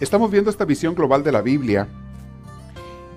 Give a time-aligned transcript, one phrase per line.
[0.00, 1.86] Estamos viendo esta visión global de la Biblia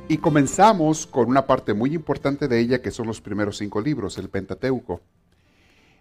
[0.09, 4.17] y comenzamos con una parte muy importante de ella que son los primeros cinco libros,
[4.17, 4.99] el Pentateuco.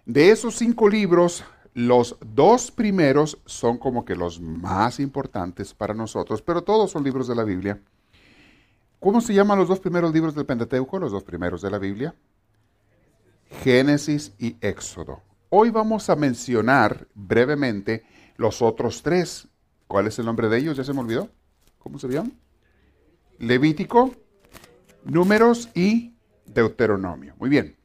[0.07, 6.43] De esos cinco libros, los dos primeros son como que los más importantes para nosotros,
[6.43, 7.81] pero todos son libros de la Biblia.
[8.99, 10.99] ¿Cómo se llaman los dos primeros libros del Pentateuco?
[10.99, 12.13] Los dos primeros de la Biblia.
[13.63, 15.23] Génesis y Éxodo.
[15.49, 18.03] Hoy vamos a mencionar brevemente
[18.37, 19.47] los otros tres
[19.93, 20.75] ¿Cuál es el nombre de ellos?
[20.75, 21.29] Ya se me olvidó.
[21.79, 22.33] ¿Cómo se llaman?
[23.39, 24.11] Levítico,
[25.05, 26.15] Números y
[26.47, 27.35] Deuteronomio.
[27.39, 27.77] Muy bien.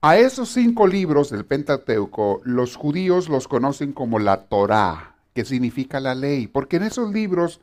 [0.00, 6.00] A esos cinco libros del Pentateuco, los judíos los conocen como la Torá, que significa
[6.00, 7.60] la ley, porque en esos libros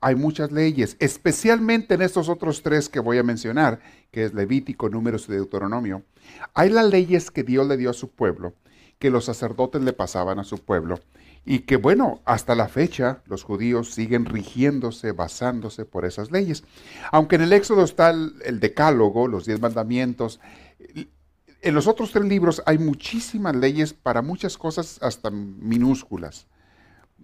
[0.00, 3.78] hay muchas leyes, especialmente en estos otros tres que voy a mencionar,
[4.10, 6.02] que es Levítico, Números y Deuteronomio.
[6.52, 8.54] Hay las leyes que Dios le dio a su pueblo,
[8.98, 10.98] que los sacerdotes le pasaban a su pueblo,
[11.44, 16.64] y que bueno, hasta la fecha los judíos siguen rigiéndose, basándose por esas leyes.
[17.12, 20.40] Aunque en el Éxodo está el, decálogo, los diez mandamientos,
[21.60, 26.46] en los otros tres libros hay muchísimas leyes para muchas cosas hasta minúsculas.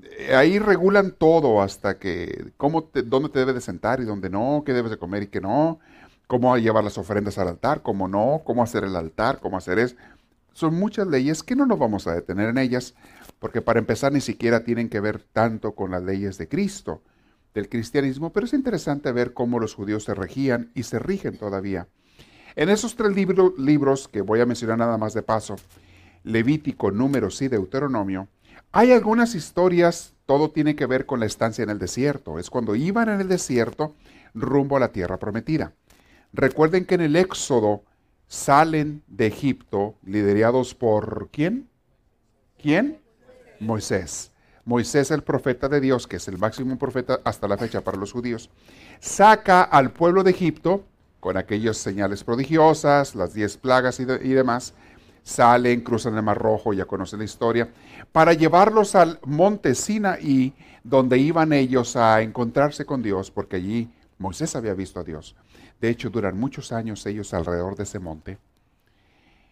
[0.02, 4.62] Eh, ahí regulan todo hasta que cómo dónde te debes de sentar y dónde no,
[4.64, 5.78] qué debes de comer y qué no,
[6.26, 9.96] cómo llevar las ofrendas al altar, cómo no, cómo hacer el altar, cómo hacer eso.
[10.52, 12.94] Son muchas leyes que no nos vamos a detener en ellas,
[13.38, 17.02] porque para empezar ni siquiera tienen que ver tanto con las leyes de Cristo,
[17.54, 21.88] del cristianismo, pero es interesante ver cómo los judíos se regían y se rigen todavía.
[22.56, 25.56] En esos tres libros que voy a mencionar nada más de paso,
[26.22, 28.28] Levítico, Números y Deuteronomio,
[28.72, 32.38] hay algunas historias, todo tiene que ver con la estancia en el desierto.
[32.38, 33.94] Es cuando iban en el desierto
[34.32, 35.72] rumbo a la tierra prometida.
[36.32, 37.82] Recuerden que en el Éxodo
[38.28, 41.68] salen de Egipto liderados por ¿quién?
[42.62, 43.00] ¿Quién?
[43.60, 44.32] Moisés.
[44.64, 48.12] Moisés, el profeta de Dios, que es el máximo profeta hasta la fecha para los
[48.12, 48.50] judíos,
[49.00, 50.84] saca al pueblo de Egipto
[51.20, 54.74] con aquellas señales prodigiosas, las diez plagas y, demás,
[55.22, 57.68] salen, cruzan el Mar Rojo, ya conocen la historia,
[58.10, 64.56] para llevarlos al monte Sinaí, donde iban ellos a encontrarse con Dios, porque allí Moisés
[64.56, 65.36] había visto a Dios.
[65.80, 68.38] De hecho, duran muchos años ellos alrededor de ese monte.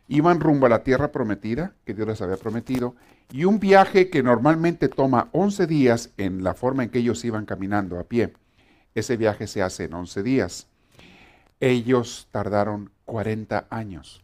[0.09, 2.95] Iban rumbo a la tierra prometida, que Dios les había prometido,
[3.31, 7.45] y un viaje que normalmente toma 11 días en la forma en que ellos iban
[7.45, 8.33] caminando a pie.
[8.95, 10.67] Ese viaje se hace en 11 días.
[11.61, 14.23] Ellos tardaron 40 años.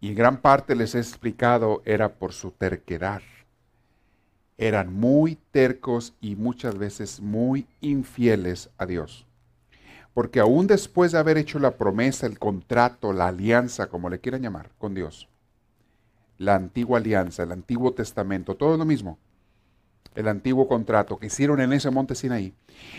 [0.00, 3.22] Y gran parte les he explicado era por su terquedad.
[4.56, 9.26] Eran muy tercos y muchas veces muy infieles a Dios.
[10.14, 14.42] Porque aún después de haber hecho la promesa, el contrato, la alianza, como le quieran
[14.42, 15.28] llamar, con Dios,
[16.38, 19.18] la antigua alianza, el antiguo testamento, todo lo mismo.
[20.14, 22.54] El antiguo contrato que hicieron en ese monte Sinaí.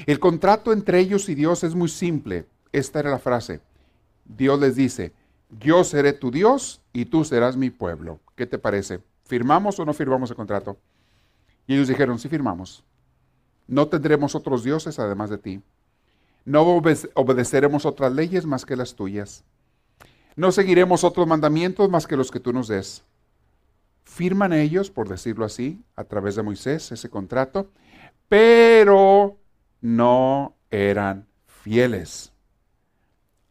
[0.06, 2.46] El contrato entre ellos y Dios es muy simple.
[2.72, 3.62] Esta era la frase.
[4.26, 5.14] Dios les dice,
[5.60, 8.20] yo seré tu Dios y tú serás mi pueblo.
[8.36, 9.00] ¿Qué te parece?
[9.26, 10.78] ¿Firmamos o no firmamos el contrato?
[11.66, 12.84] Y ellos dijeron, sí firmamos.
[13.68, 15.62] No tendremos otros dioses además de ti.
[16.46, 19.44] No obedeceremos otras leyes más que las tuyas.
[20.36, 23.04] No seguiremos otros mandamientos más que los que tú nos des
[24.08, 27.70] firman ellos, por decirlo así, a través de Moisés ese contrato,
[28.30, 29.38] pero
[29.82, 32.32] no eran fieles.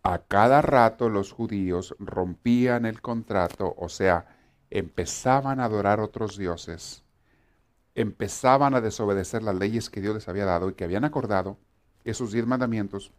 [0.03, 4.35] A cada rato los judíos rompían el contrato, o sea,
[4.71, 7.05] empezaban a adorar otros dioses,
[7.95, 11.59] empezaban a desobedecer las leyes que Dios les había dado y que habían acordado,
[12.05, 13.13] esos diez mandamientos.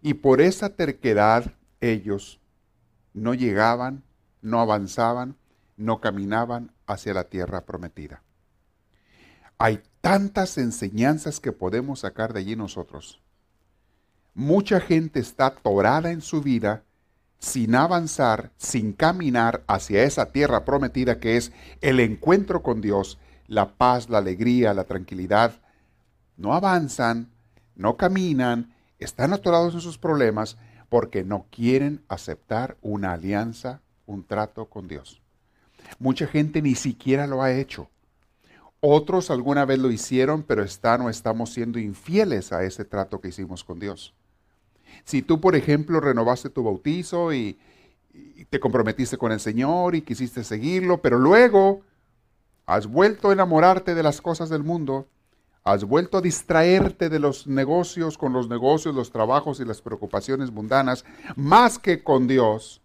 [0.00, 2.40] Y por esa terquedad ellos
[3.12, 4.02] no llegaban,
[4.40, 5.36] no avanzaban,
[5.76, 8.22] no caminaban hacia la tierra prometida.
[9.58, 13.20] Hay tantas enseñanzas que podemos sacar de allí nosotros.
[14.34, 16.82] Mucha gente está atorada en su vida
[17.38, 23.74] sin avanzar, sin caminar hacia esa tierra prometida que es el encuentro con Dios, la
[23.74, 25.60] paz, la alegría, la tranquilidad.
[26.36, 27.30] No avanzan,
[27.74, 30.56] no caminan, están atorados en sus problemas
[30.88, 35.21] porque no quieren aceptar una alianza, un trato con Dios.
[35.98, 37.88] Mucha gente ni siquiera lo ha hecho.
[38.80, 43.28] Otros alguna vez lo hicieron, pero están o estamos siendo infieles a ese trato que
[43.28, 44.14] hicimos con Dios.
[45.04, 47.58] Si tú, por ejemplo, renovaste tu bautizo y,
[48.12, 51.82] y te comprometiste con el Señor y quisiste seguirlo, pero luego
[52.66, 55.06] has vuelto a enamorarte de las cosas del mundo,
[55.64, 60.50] has vuelto a distraerte de los negocios con los negocios, los trabajos y las preocupaciones
[60.50, 61.04] mundanas,
[61.36, 62.81] más que con Dios.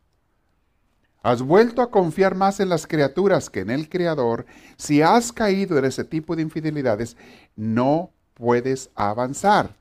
[1.23, 4.45] Has vuelto a confiar más en las criaturas que en el Creador.
[4.77, 7.17] Si has caído en ese tipo de infidelidades,
[7.55, 9.75] no puedes avanzar.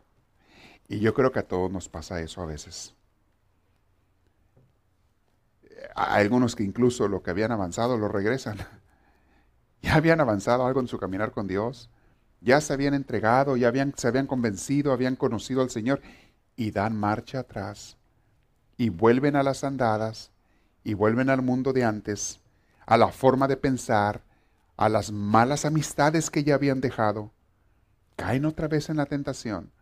[0.89, 2.95] Y yo creo que a todos nos pasa eso a veces.
[5.95, 8.59] Hay algunos que incluso lo que habían avanzado lo regresan.
[9.83, 11.91] Ya habían avanzado algo en su caminar con Dios.
[12.41, 16.01] Ya se habían entregado, ya se habían convencido, habían conocido al Señor
[16.57, 17.97] y dan marcha atrás.
[18.77, 20.33] Y vuelven a las andadas
[20.87, 22.39] y vuelven al mundo de antes,
[22.87, 24.21] a la forma de pensar,
[24.77, 27.33] a las malas amistades que ya habían dejado.
[28.15, 29.73] Caen otra vez en la tentación.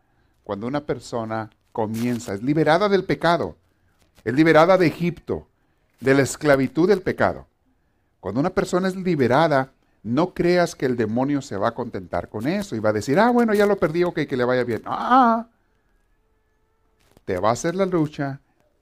[0.44, 3.54] Cuando una persona comienza, es liberada del pecado,
[4.24, 5.46] es liberada de Egipto,
[6.00, 7.46] de la esclavitud del pecado.
[8.20, 9.72] Cuando una persona es liberada,
[10.02, 13.18] no creas que el demonio se va a contentar con eso y va a decir,
[13.18, 14.80] ah, bueno, ya lo perdí, ok, que le vaya bien.
[14.86, 15.48] Ah,
[17.26, 18.40] te va a hacer la lucha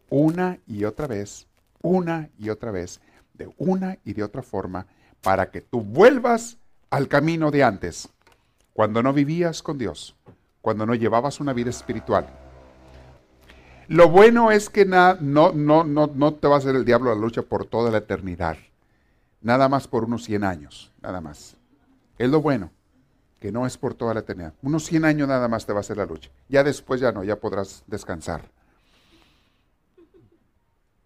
[0.08, 1.48] una y otra vez,
[1.82, 3.00] una y otra vez,
[3.34, 4.86] de una y de otra forma,
[5.20, 6.58] para que tú vuelvas
[6.90, 8.08] al camino de antes,
[8.72, 10.16] cuando no vivías con Dios,
[10.60, 12.26] cuando no llevabas una vida espiritual,
[13.88, 17.20] lo bueno es que no, no, no, no te va a hacer el diablo la
[17.20, 18.56] lucha por toda la eternidad.
[19.40, 21.56] Nada más por unos 100 años, nada más.
[22.16, 22.70] Es lo bueno,
[23.40, 24.54] que no es por toda la eternidad.
[24.62, 26.30] Unos 100 años nada más te va a hacer la lucha.
[26.48, 28.42] Ya después ya no, ya podrás descansar.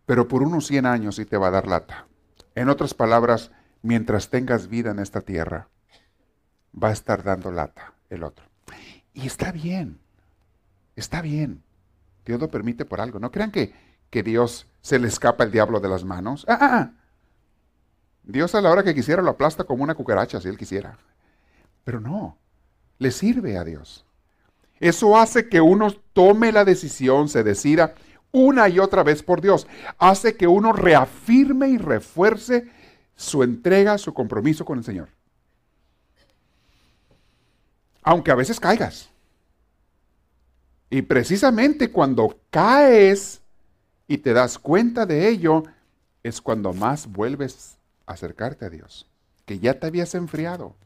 [0.06, 2.06] Pero por unos 100 años sí te va a dar lata.
[2.54, 3.50] En otras palabras,
[3.82, 5.68] mientras tengas vida en esta tierra,
[6.72, 8.46] va a estar dando lata el otro.
[9.12, 9.98] Y está bien,
[10.94, 11.62] está bien.
[12.24, 13.18] Dios lo permite por algo.
[13.18, 13.74] No crean que,
[14.10, 16.44] que Dios se le escapa el diablo de las manos.
[16.48, 16.92] Ah, ah, ah.
[18.22, 20.98] Dios a la hora que quisiera lo aplasta como una cucaracha si él quisiera.
[21.84, 22.36] Pero no,
[22.98, 24.04] le sirve a Dios.
[24.80, 27.94] Eso hace que uno tome la decisión, se decida
[28.36, 29.66] una y otra vez por Dios.
[29.96, 32.68] Hace que uno reafirme y refuerce
[33.16, 35.08] su entrega, su compromiso con el Señor.
[38.02, 39.08] Aunque a veces caigas.
[40.90, 43.40] Y precisamente cuando caes
[44.06, 45.64] y te das cuenta de ello,
[46.22, 49.06] es cuando más vuelves a acercarte a Dios,
[49.46, 50.76] que ya te habías enfriado.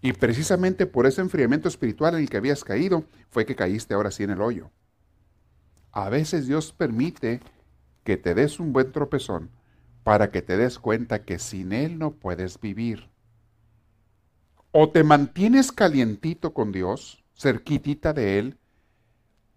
[0.00, 4.10] Y precisamente por ese enfriamiento espiritual en el que habías caído, fue que caíste ahora
[4.10, 4.70] sí en el hoyo.
[5.94, 7.40] A veces Dios permite
[8.02, 9.48] que te des un buen tropezón
[10.02, 13.08] para que te des cuenta que sin Él no puedes vivir.
[14.72, 18.58] O te mantienes calientito con Dios, cerquitita de Él,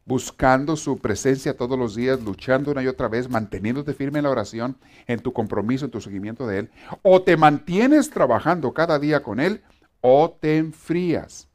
[0.05, 4.29] buscando su presencia todos los días, luchando una y otra vez, manteniéndote firme en la
[4.29, 6.69] oración, en tu compromiso, en tu seguimiento de Él,
[7.01, 9.63] o te mantienes trabajando cada día con Él,
[10.01, 11.47] o te enfrías.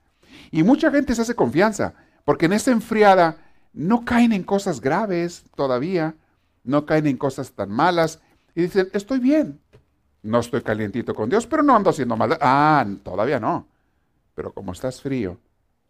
[0.50, 1.94] Y mucha gente se hace confianza,
[2.24, 6.14] porque en esa enfriada no caen en cosas graves todavía,
[6.64, 8.20] no caen en cosas tan malas,
[8.54, 9.60] y dicen, estoy bien,
[10.22, 12.36] no estoy calientito con Dios, pero no ando haciendo mal.
[12.40, 13.66] Ah, todavía no.
[14.34, 15.38] Pero como estás frío,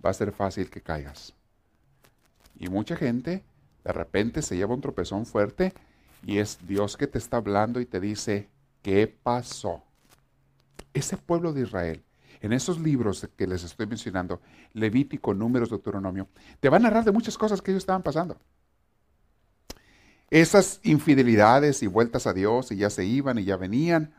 [0.05, 1.35] va a ser fácil que caigas.
[2.59, 3.43] Y mucha gente
[3.85, 5.73] de repente se lleva un tropezón fuerte
[6.25, 8.49] y es Dios que te está hablando y te dice,
[8.83, 9.83] ¿qué pasó?
[10.95, 12.03] Ese pueblo de Israel,
[12.43, 14.41] en esos libros que les estoy mencionando,
[14.75, 16.29] Levítico, Números, Deuteronomio,
[16.61, 18.37] te van a narrar de muchas cosas que ellos estaban pasando.
[20.29, 24.13] Esas infidelidades y vueltas a Dios y ya se iban y ya venían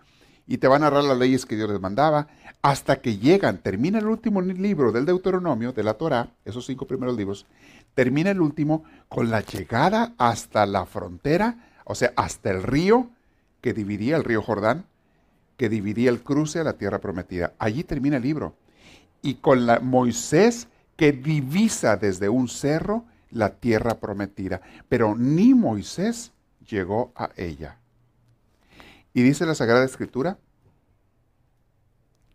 [0.47, 2.27] y te van a narrar las leyes que Dios les mandaba
[2.61, 7.17] hasta que llegan, termina el último libro del Deuteronomio, de la Torah, esos cinco primeros
[7.17, 7.45] libros,
[7.93, 13.09] termina el último con la llegada hasta la frontera, o sea, hasta el río
[13.59, 14.85] que dividía el río Jordán,
[15.63, 17.53] que dividía el cruce a la tierra prometida.
[17.57, 18.57] Allí termina el libro.
[19.21, 20.67] Y con la Moisés
[20.97, 24.61] que divisa desde un cerro la tierra prometida.
[24.89, 26.33] Pero ni Moisés
[26.67, 27.77] llegó a ella.
[29.13, 30.37] Y dice la Sagrada Escritura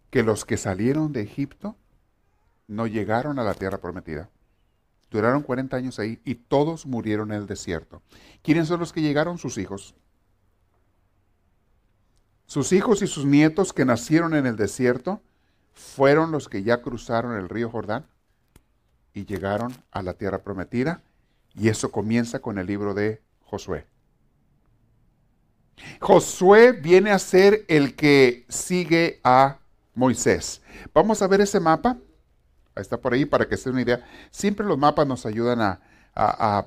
[0.08, 1.76] que los que salieron de Egipto
[2.66, 4.30] no llegaron a la tierra prometida.
[5.11, 8.00] Duraron 40 años ahí y todos murieron en el desierto.
[8.40, 9.37] ¿Quiénes son los que llegaron?
[9.37, 9.94] Sus hijos.
[12.49, 15.21] Sus hijos y sus nietos que nacieron en el desierto
[15.75, 18.07] fueron los que ya cruzaron el río Jordán
[19.12, 21.02] y llegaron a la tierra prometida.
[21.55, 23.87] Y eso comienza con el libro de Josué.
[26.00, 29.59] Josué viene a ser el que sigue a
[29.95, 30.62] Moisés.
[30.95, 31.99] Vamos a ver ese mapa.
[32.75, 34.09] Ahí está por ahí para que se una idea.
[34.31, 35.81] Siempre los mapas nos ayudan a,
[36.14, 36.67] a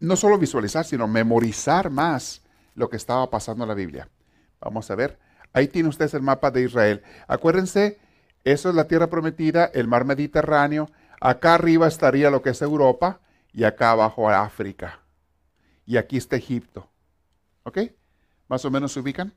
[0.00, 2.42] no solo visualizar, sino memorizar más
[2.74, 4.06] lo que estaba pasando en la Biblia.
[4.62, 5.18] Vamos a ver.
[5.52, 7.02] Ahí tiene ustedes el mapa de Israel.
[7.26, 7.98] Acuérdense,
[8.44, 10.90] eso es la tierra prometida, el mar Mediterráneo.
[11.20, 13.20] Acá arriba estaría lo que es Europa
[13.52, 15.00] y acá abajo África.
[15.84, 16.88] Y aquí está Egipto.
[17.64, 17.78] ¿Ok?
[18.48, 19.34] ¿Más o menos se ubican?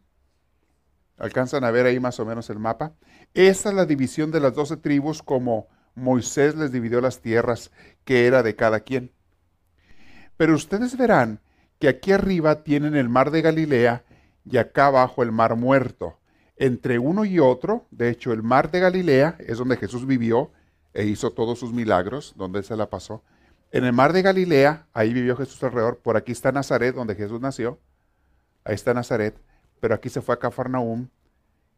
[1.17, 2.93] ¿Alcanzan a ver ahí más o menos el mapa?
[3.33, 7.71] Esta es la división de las doce tribus como Moisés les dividió las tierras
[8.03, 9.11] que era de cada quien.
[10.37, 11.39] Pero ustedes verán
[11.79, 14.03] que aquí arriba tienen el mar de Galilea
[14.45, 16.17] y acá abajo el mar muerto.
[16.57, 20.51] Entre uno y otro, de hecho, el mar de Galilea es donde Jesús vivió
[20.93, 23.23] e hizo todos sus milagros, donde se la pasó.
[23.71, 25.97] En el mar de Galilea, ahí vivió Jesús alrededor.
[25.97, 27.79] Por aquí está Nazaret, donde Jesús nació.
[28.63, 29.35] Ahí está Nazaret.
[29.81, 31.09] Pero aquí se fue a Cafarnaum.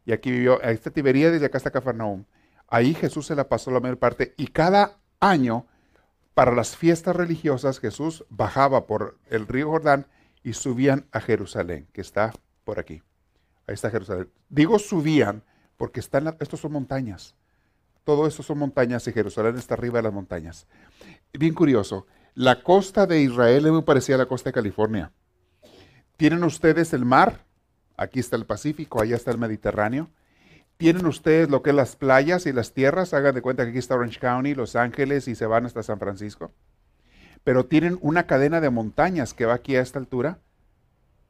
[0.04, 2.24] Y aquí vivió, ahí está Tiberíades y acá está Cafarnaum.
[2.68, 4.34] Ahí Jesús se la pasó la mayor parte.
[4.36, 5.66] Y cada año,
[6.34, 10.06] para las fiestas religiosas, Jesús bajaba por el río Jordán
[10.44, 12.32] y subían a Jerusalén, que está
[12.68, 13.00] por aquí.
[13.66, 14.28] Ahí está Jerusalén.
[14.50, 15.42] Digo subían
[15.78, 17.34] porque están, estos son montañas.
[18.04, 20.66] Todo esto son montañas y Jerusalén está arriba de las montañas.
[21.32, 25.12] Bien curioso, la costa de Israel es muy parecida a la costa de California.
[26.18, 27.46] Tienen ustedes el mar,
[27.96, 30.10] aquí está el Pacífico, allá está el Mediterráneo.
[30.76, 33.78] Tienen ustedes lo que es las playas y las tierras, hagan de cuenta que aquí
[33.78, 36.52] está Orange County, Los Ángeles y se van hasta San Francisco.
[37.44, 40.42] Pero tienen una cadena de montañas que va aquí a esta altura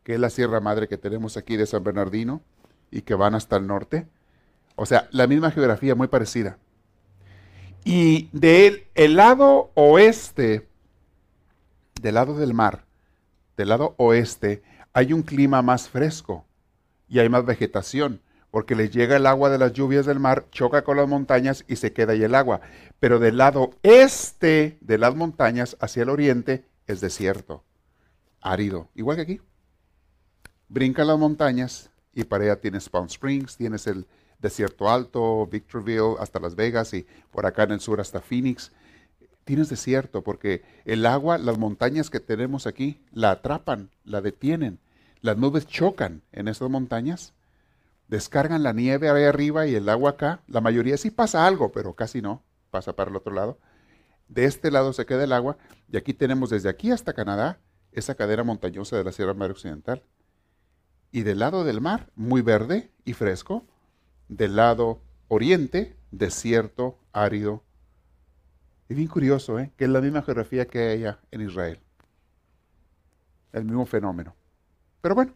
[0.09, 2.41] que es la Sierra Madre que tenemos aquí de San Bernardino
[2.91, 4.09] y que van hasta el norte.
[4.75, 6.57] O sea, la misma geografía, muy parecida.
[7.85, 10.67] Y del el lado oeste,
[12.01, 12.87] del lado del mar,
[13.59, 14.63] del lado oeste,
[14.95, 16.47] hay un clima más fresco
[17.07, 20.85] y hay más vegetación, porque les llega el agua de las lluvias del mar, choca
[20.85, 22.63] con las montañas y se queda ahí el agua.
[22.99, 27.63] Pero del lado este de las montañas, hacia el oriente, es desierto,
[28.41, 29.41] árido, igual que aquí
[30.69, 34.07] brinca las montañas y para allá tienes Palm Springs, tienes el
[34.39, 38.73] desierto alto, Victorville, hasta Las Vegas y por acá en el sur hasta Phoenix.
[39.45, 44.79] Tienes desierto porque el agua, las montañas que tenemos aquí, la atrapan, la detienen.
[45.21, 47.35] Las nubes chocan en esas montañas,
[48.09, 50.43] descargan la nieve ahí arriba y el agua acá.
[50.47, 53.59] La mayoría sí pasa algo, pero casi no, pasa para el otro lado.
[54.29, 55.57] De este lado se queda el agua
[55.91, 57.59] y aquí tenemos desde aquí hasta Canadá
[57.91, 60.03] esa cadera montañosa de la Sierra Madre Occidental
[61.11, 63.65] y del lado del mar, muy verde y fresco,
[64.29, 67.63] del lado oriente, desierto, árido.
[68.89, 69.73] Es bien curioso, ¿eh?
[69.77, 71.81] que es la misma geografía que hay allá en Israel.
[73.53, 74.35] El mismo fenómeno.
[75.01, 75.33] Pero bueno,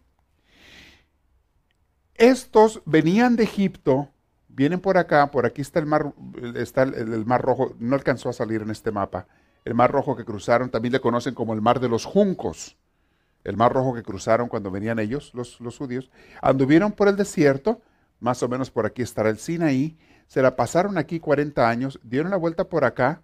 [2.14, 4.08] estos venían de Egipto,
[4.48, 6.12] vienen por acá, por aquí está el mar,
[6.54, 9.26] está el mar rojo, no alcanzó a salir en este mapa.
[9.64, 12.76] El mar rojo que cruzaron también le conocen como el mar de los juncos
[13.44, 17.80] el mar rojo que cruzaron cuando venían ellos, los, judíos, anduvieron por el desierto,
[18.20, 22.30] más o menos por aquí estará el Sinaí, se la pasaron aquí 40 años, dieron
[22.30, 23.22] la vuelta por acá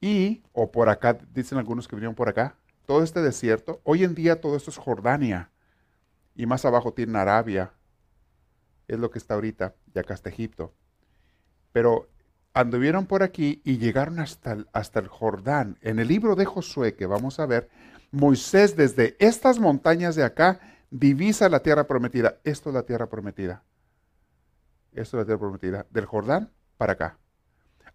[0.00, 2.56] y, o por acá, dicen algunos que vinieron por acá,
[2.86, 5.50] todo este desierto, hoy en día todo esto es Jordania
[6.34, 7.72] y más abajo tienen Arabia,
[8.88, 10.74] es lo que está ahorita, y acá está Egipto.
[11.72, 12.08] Pero
[12.54, 15.78] anduvieron por aquí y llegaron hasta hasta el Jordán.
[15.80, 17.70] En el libro de Josué que vamos a ver,
[18.12, 22.38] Moisés desde estas montañas de acá divisa la tierra prometida.
[22.44, 23.62] Esto es la tierra prometida.
[24.92, 25.86] Esto es la tierra prometida.
[25.90, 27.18] Del Jordán para acá.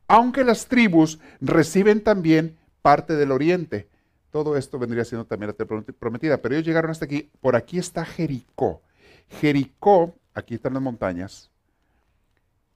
[0.08, 3.90] Aunque las tribus reciben también parte del oriente.
[4.32, 6.38] Todo esto vendría siendo también la tierra prometida.
[6.38, 7.32] Pero ellos llegaron hasta aquí.
[7.40, 8.82] Por aquí está Jericó.
[9.30, 11.52] Jericó, aquí están las montañas.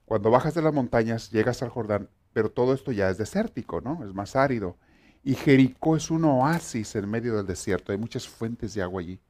[0.04, 4.04] Cuando bajas de las montañas, llegas al Jordán, pero todo esto ya es desértico, ¿no?
[4.04, 4.76] Es más árido.
[5.24, 7.92] Y Jericó es un oasis en medio del desierto.
[7.92, 9.20] Hay muchas fuentes de agua allí.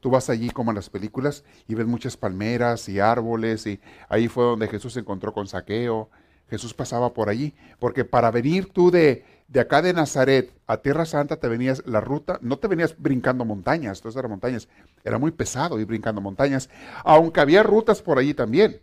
[0.00, 4.28] Tú vas allí como en las películas y ves muchas palmeras y árboles y ahí
[4.28, 6.08] fue donde Jesús se encontró con Saqueo.
[6.48, 11.06] Jesús pasaba por allí, porque para venir tú de, de acá de Nazaret a Tierra
[11.06, 14.68] Santa te venías la ruta, no te venías brincando montañas, todas eran montañas,
[15.04, 16.68] era muy pesado ir brincando montañas,
[17.04, 18.80] aunque había rutas por allí también.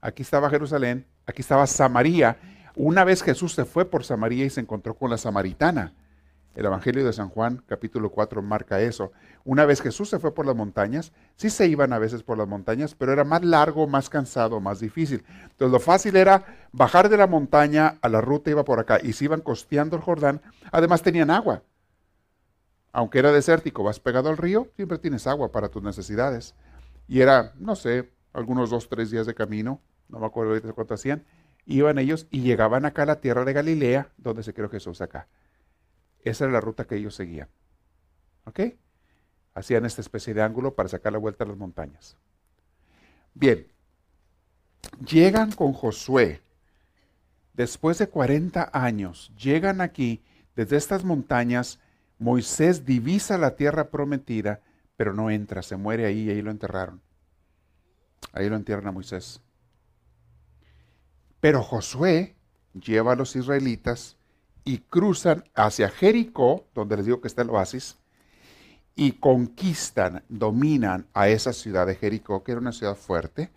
[0.00, 2.36] Aquí estaba Jerusalén, aquí estaba Samaria,
[2.76, 5.94] una vez Jesús se fue por Samaria y se encontró con la samaritana.
[6.54, 9.12] El Evangelio de San Juan, capítulo 4, marca eso.
[9.44, 12.46] Una vez Jesús se fue por las montañas, sí se iban a veces por las
[12.46, 15.24] montañas, pero era más largo, más cansado, más difícil.
[15.42, 19.14] Entonces lo fácil era bajar de la montaña a la ruta, iba por acá, y
[19.14, 20.42] se iban costeando el Jordán.
[20.70, 21.62] Además tenían agua.
[22.92, 26.54] Aunque era desértico, vas pegado al río, siempre tienes agua para tus necesidades.
[27.08, 30.94] Y era, no sé, algunos dos, tres días de camino, no me acuerdo ahorita cuánto
[30.94, 31.24] hacían,
[31.66, 35.28] iban ellos y llegaban acá a la tierra de Galilea, donde se creó Jesús acá.
[36.22, 37.48] Esa era la ruta que ellos seguían.
[38.44, 38.60] ¿Ok?
[39.54, 42.16] Hacían esta especie de ángulo para sacar la vuelta a las montañas.
[43.34, 43.66] Bien,
[45.06, 46.40] llegan con Josué.
[47.52, 50.22] Después de 40 años, llegan aquí,
[50.54, 51.80] desde estas montañas,
[52.18, 54.60] Moisés divisa la tierra prometida,
[54.96, 57.02] pero no entra, se muere ahí y ahí lo enterraron.
[58.32, 59.40] Ahí lo entierran a Moisés.
[61.46, 62.34] Pero Josué
[62.74, 64.16] lleva a los israelitas
[64.64, 67.98] y cruzan hacia Jericó, donde les digo que está el oasis,
[68.96, 73.52] y conquistan, dominan a esa ciudad de Jericó, que era una ciudad fuerte,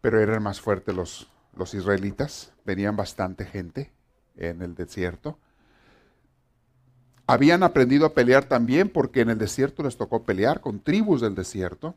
[0.00, 3.92] pero eran más fuertes los, los israelitas, venían bastante gente
[4.34, 5.38] en el desierto.
[7.28, 11.36] Habían aprendido a pelear también porque en el desierto les tocó pelear con tribus del
[11.36, 11.94] desierto.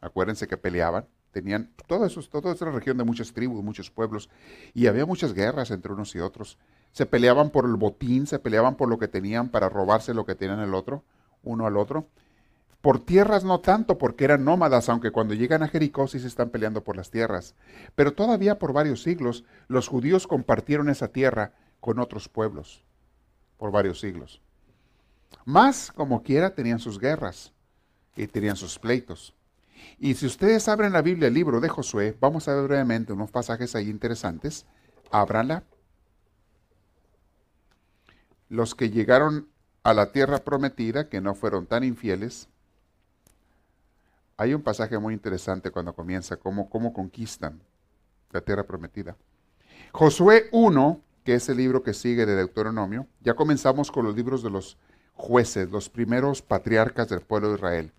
[0.00, 1.08] Acuérdense que peleaban.
[1.32, 4.28] Tenían todo eso, toda esa región de muchas tribus, muchos pueblos,
[4.74, 6.58] y había muchas guerras entre unos y otros.
[6.92, 10.34] Se peleaban por el botín, se peleaban por lo que tenían para robarse lo que
[10.34, 11.04] tenían el otro,
[11.42, 12.06] uno al otro.
[12.82, 16.50] Por tierras no tanto, porque eran nómadas, aunque cuando llegan a Jericó sí se están
[16.50, 17.54] peleando por las tierras.
[17.94, 22.84] Pero todavía por varios siglos los judíos compartieron esa tierra con otros pueblos,
[23.56, 24.42] por varios siglos.
[25.46, 27.52] Más, como quiera, tenían sus guerras
[28.16, 29.34] y tenían sus pleitos.
[29.98, 33.30] Y si ustedes abren la Biblia, el libro de Josué, vamos a ver brevemente unos
[33.30, 34.66] pasajes ahí interesantes.
[35.10, 35.64] Ábranla.
[38.48, 39.48] Los que llegaron
[39.82, 42.48] a la tierra prometida, que no fueron tan infieles.
[44.36, 47.60] Hay un pasaje muy interesante cuando comienza, cómo, cómo conquistan
[48.30, 49.16] la tierra prometida.
[49.92, 54.42] Josué 1, que es el libro que sigue de Deuteronomio, ya comenzamos con los libros
[54.42, 54.78] de los
[55.14, 57.92] jueces, los primeros patriarcas del pueblo de Israel.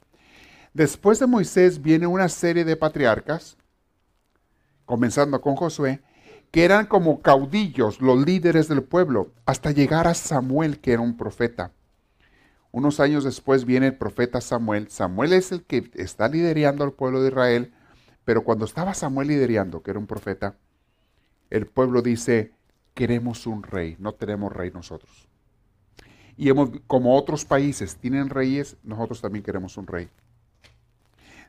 [0.73, 3.57] Después de Moisés viene una serie de patriarcas,
[4.85, 6.01] comenzando con Josué,
[6.49, 11.15] que eran como caudillos, los líderes del pueblo, hasta llegar a Samuel, que era un
[11.15, 11.71] profeta.
[12.71, 14.89] Unos años después viene el profeta Samuel.
[14.89, 17.71] Samuel es el que está liderando al pueblo de Israel,
[18.25, 20.55] pero cuando estaba Samuel liderando, que era un profeta,
[21.51, 22.51] el pueblo dice,
[22.95, 25.27] queremos un rey, no tenemos rey nosotros.
[26.35, 30.09] Y hemos, como otros países tienen reyes, nosotros también queremos un rey.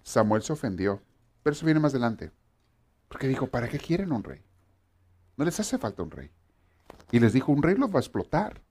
[0.04, 1.02] Samuel se ofendió,
[1.42, 2.30] pero eso viene más adelante.
[3.08, 4.42] Porque dijo, ¿para qué quieren un rey?
[5.36, 6.30] No les hace falta un rey.
[7.10, 8.62] Y les dijo, un rey los va a explotar.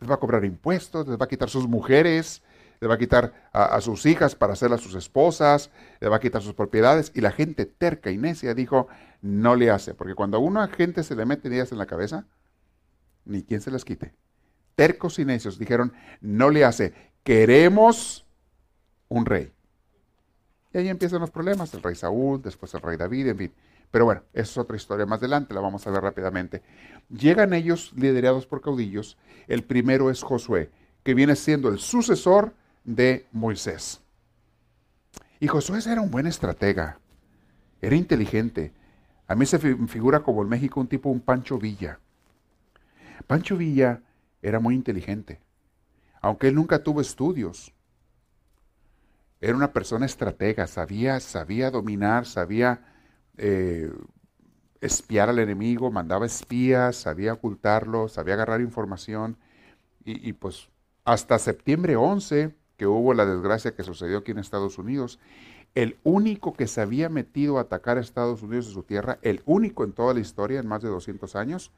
[0.00, 2.42] Les va a cobrar impuestos, les va a quitar sus mujeres,
[2.80, 5.70] les va a quitar a, sus hijas para hacerlas sus esposas,
[6.00, 7.12] les va a quitar sus propiedades.
[7.14, 8.88] Y la gente terca y necia dijo,
[9.22, 9.94] no le hace.
[9.94, 12.26] Porque cuando a una gente se le mete ideas en la cabeza,
[13.24, 14.14] ni quien se las quite.
[14.74, 16.92] Tercos y necios dijeron, no le hace,
[17.22, 18.26] queremos
[19.08, 19.54] un rey.
[20.74, 23.52] Y ahí empiezan los problemas, el rey Saúl, después el rey David, en fin.
[23.92, 26.62] Pero bueno, esa es otra historia más adelante, la vamos a ver rápidamente.
[27.08, 29.16] Llegan ellos liderados por caudillos.
[29.46, 30.72] El primero es Josué,
[31.04, 34.00] que viene siendo el sucesor de Moisés.
[35.38, 36.98] Y Josué era un buen estratega,
[37.80, 38.72] era inteligente.
[39.28, 42.00] A mí se figura como en México un tipo, un Pancho Villa.
[43.28, 44.02] Pancho Villa
[44.42, 45.40] era muy inteligente,
[46.20, 47.73] aunque él nunca tuvo estudios.
[49.44, 52.80] Era una persona estratega, sabía, sabía dominar, sabía
[53.36, 53.92] eh,
[54.80, 59.36] espiar al enemigo, mandaba espías, sabía ocultarlo, sabía agarrar información.
[60.02, 60.70] Y, y, pues
[61.04, 65.20] hasta septiembre 11, que hubo la desgracia que sucedió aquí en Estados Unidos,
[65.74, 69.42] el único que se había metido a atacar a Estados Unidos en su tierra, el
[69.44, 71.70] único en toda la historia, en más de 200 años,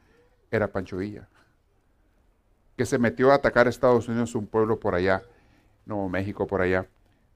[0.52, 1.28] era Pancho Villa.
[2.76, 5.24] Que se metió a atacar a Estados Unidos, un pueblo por allá,
[5.84, 6.86] Nuevo México por allá,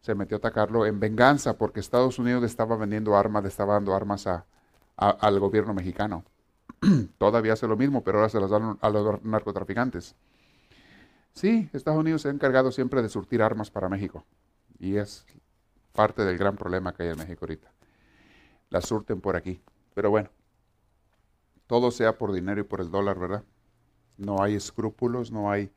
[0.00, 3.94] se metió a atacarlo en venganza porque Estados Unidos estaba vendiendo armas, le estaba dando
[3.94, 4.46] armas a,
[4.96, 6.24] al gobierno mexicano.
[7.18, 10.14] Todavía hace lo mismo, pero ahora se las dan a los narcotraficantes.
[11.32, 14.24] Sí, Estados Unidos se ha encargado siempre de surtir armas para México.
[14.78, 15.26] Y es
[15.92, 17.70] parte del gran problema que hay en México ahorita.
[18.70, 19.60] Las surten por aquí.
[19.94, 20.30] Pero bueno,
[21.66, 23.44] todo sea por dinero y por el dólar, ¿verdad?
[24.16, 25.70] No hay escrúpulos, no hay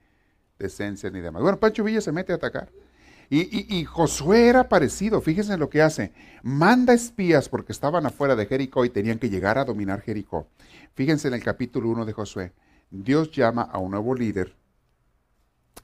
[0.60, 1.42] decencia ni demás.
[1.42, 2.70] Bueno, Pancho Villa se mete a atacar.
[3.30, 6.12] Y, Josué era parecido, fíjense en lo que hace.
[6.44, 10.48] Manda espías porque estaban afuera de Jericó y tenían que llegar a dominar Jericó.
[10.94, 12.54] Fíjense en el capítulo 1 de Josué.
[12.92, 14.56] Dios llama a un nuevo líder.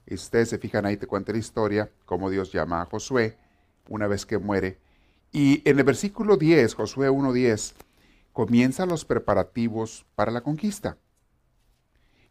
[0.06, 3.36] Y ustedes se fijan ahí, te cuenta la historia, cómo Dios llama a Josué
[3.88, 4.78] una vez que muere.
[5.32, 7.74] Y en el versículo 10, Josué 1.10,
[8.32, 10.98] comienza los preparativos para la conquista.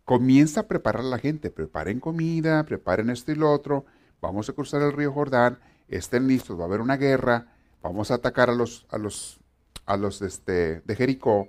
[0.05, 3.85] Comienza a preparar a la gente, preparen comida, preparen esto y lo otro
[4.21, 7.47] vamos a cruzar el río Jordán, estén listos, va a haber una guerra,
[7.81, 9.39] vamos a atacar a los, a los,
[9.85, 11.47] a los este, de Jericó,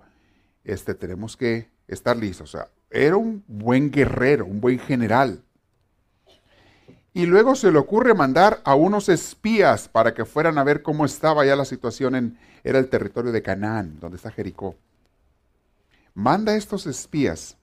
[0.65, 2.57] este, tenemos que estar listos.
[2.91, 5.43] Era un buen guerrero, un buen general.
[7.13, 11.05] Y luego se le ocurre mandar a unos espías para que fueran a ver cómo
[11.05, 14.77] estaba ya la situación en, era el territorio de Canaán, donde está Jericó.
[16.15, 17.57] Manda a estos espías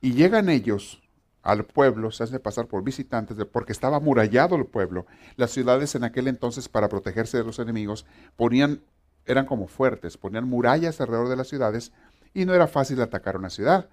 [0.00, 1.02] y llegan ellos
[1.46, 5.06] al pueblo, se hace pasar por visitantes, porque estaba amurallado el pueblo.
[5.36, 8.04] Las ciudades en aquel entonces, para protegerse de los enemigos,
[8.34, 8.82] ponían,
[9.26, 11.92] eran como fuertes, ponían murallas alrededor de las ciudades
[12.34, 13.88] y no era fácil atacar una ciudad.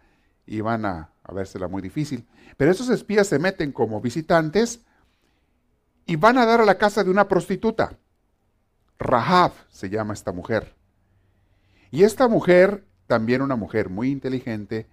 [0.47, 2.27] Iban a, a vérsela muy difícil.
[2.57, 4.81] Pero esos espías se meten como visitantes
[6.07, 7.99] y van a dar a la casa de una prostituta.
[8.97, 10.73] Rahab se llama esta mujer.
[11.91, 14.87] Y esta mujer, también una mujer muy inteligente,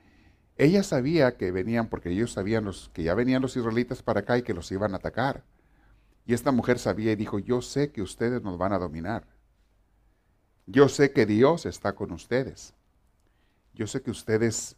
[0.61, 4.37] ella sabía que venían, porque ellos sabían los, que ya venían los israelitas para acá
[4.37, 5.43] y que los iban a atacar.
[6.27, 9.25] Y esta mujer sabía y dijo, yo sé que ustedes nos van a dominar.
[10.67, 12.75] Yo sé que Dios está con ustedes.
[13.73, 14.77] Yo sé que ustedes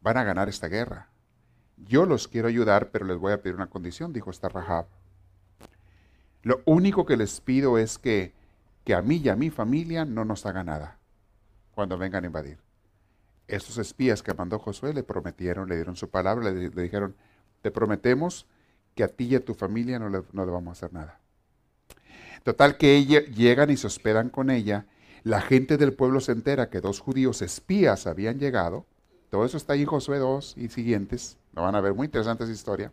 [0.00, 1.10] van a ganar esta guerra.
[1.76, 4.86] Yo los quiero ayudar, pero les voy a pedir una condición, dijo esta Rahab.
[6.40, 8.32] Lo único que les pido es que,
[8.82, 10.96] que a mí y a mi familia no nos haga nada
[11.72, 12.65] cuando vengan a invadir.
[13.48, 17.14] Estos espías que mandó Josué le prometieron, le dieron su palabra, le, dijeron,
[17.62, 18.46] te prometemos
[18.94, 21.20] que a ti y a tu familia no le, no le vamos a hacer nada.
[22.42, 24.86] Total que ella, llegan y se hospedan con ella.
[25.22, 28.86] La gente del pueblo se entera que dos judíos espías habían llegado.
[29.30, 31.36] Todo eso está ahí en Josué 2 y siguientes.
[31.54, 32.92] Lo van a ver, muy interesante esa historia.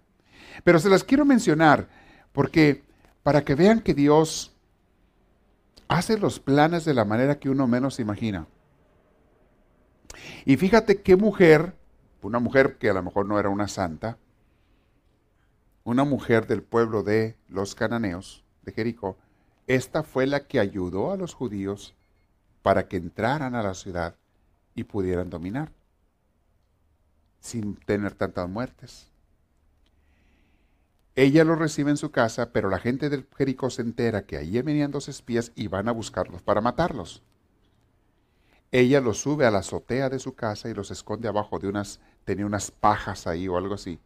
[0.64, 1.88] Pero se las quiero mencionar
[2.32, 2.84] porque
[3.22, 4.52] para que vean que Dios
[5.88, 8.48] hace los planes de la manera que uno menos imagina.
[10.46, 11.76] Y fíjate qué mujer,
[12.22, 14.18] una mujer que a lo mejor no era una santa,
[15.84, 19.18] una mujer del pueblo de los cananeos, de Jericó,
[19.68, 21.94] esta fue la que ayudó a los judíos
[22.62, 24.16] para que entraran a la ciudad
[24.76, 25.72] y pudieran dominar,
[27.40, 29.10] sin tener tantas muertes.
[31.16, 34.60] Ella los recibe en su casa, pero la gente del Jericó se entera que allí
[34.62, 37.22] venían dos espías y van a buscarlos para matarlos.
[38.74, 42.00] Ella los sube a la azotea de su casa y los esconde abajo de unas,
[42.26, 44.00] tenía unas pajas ahí o algo así.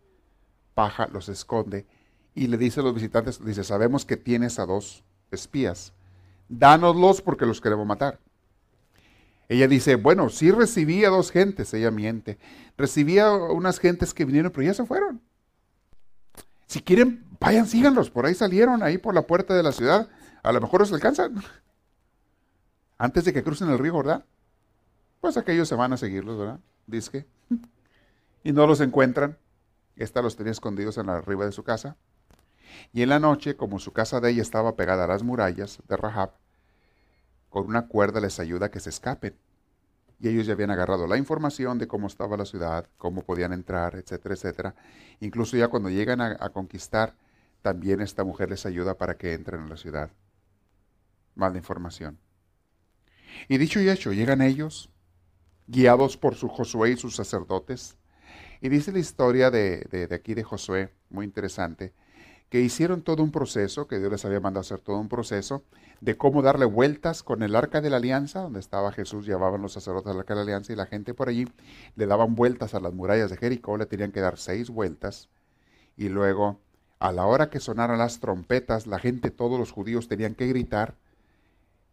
[0.76, 1.86] Paja los esconde
[2.36, 5.94] y le dice a los visitantes, dice, sabemos que tienes a dos espías,
[6.50, 8.20] dánoslos porque los queremos matar.
[9.48, 12.38] Ella dice, bueno, sí recibí a dos gentes, ella miente.
[12.78, 15.22] Recibí a unas gentes que vinieron, pero ya se fueron.
[16.66, 20.10] Si quieren, vayan, síganlos, por ahí salieron, ahí por la puerta de la ciudad.
[20.44, 21.42] A lo mejor los alcanzan.
[22.98, 24.26] Antes de que crucen el río, ¿verdad?
[25.22, 26.60] Pues aquellos se van a seguirlos, ¿verdad?
[26.86, 27.28] Dice
[28.44, 29.38] Y no los encuentran.
[29.96, 31.98] Esta los tenía escondidos en la arriba de su casa.
[32.94, 35.98] Y en la noche, como su casa de ella estaba pegada a las murallas de
[35.98, 36.34] Rahab,
[37.50, 39.36] con una cuerda les ayuda a que se escapen.
[40.20, 43.96] Y ellos ya habían agarrado la información de cómo estaba la ciudad, cómo podían entrar,
[43.96, 44.76] etcétera, etcétera.
[45.20, 47.16] Incluso ya cuando llegan a, conquistar,
[47.62, 50.12] también esta mujer les ayuda para que entren a la ciudad.
[51.36, 52.18] De información.
[53.48, 54.90] Y dicho y hecho, llegan ellos,
[55.68, 57.98] guiados por su Josué y sus sacerdotes.
[58.62, 61.94] Y dice la historia de, aquí de Josué, muy interesante,
[62.50, 65.64] que hicieron todo un proceso, que Dios les había mandado hacer todo un proceso,
[66.00, 69.74] de cómo darle vueltas con el arca de la alianza, donde estaba Jesús, llevaban los
[69.74, 71.48] sacerdotes al arca de la alianza y la gente por allí
[71.96, 75.30] le daban vueltas a las murallas de Jericó, le tenían que dar seis vueltas,
[75.98, 76.60] y luego
[77.00, 80.96] a la hora que sonaran las trompetas, la gente, todos los judíos tenían que gritar,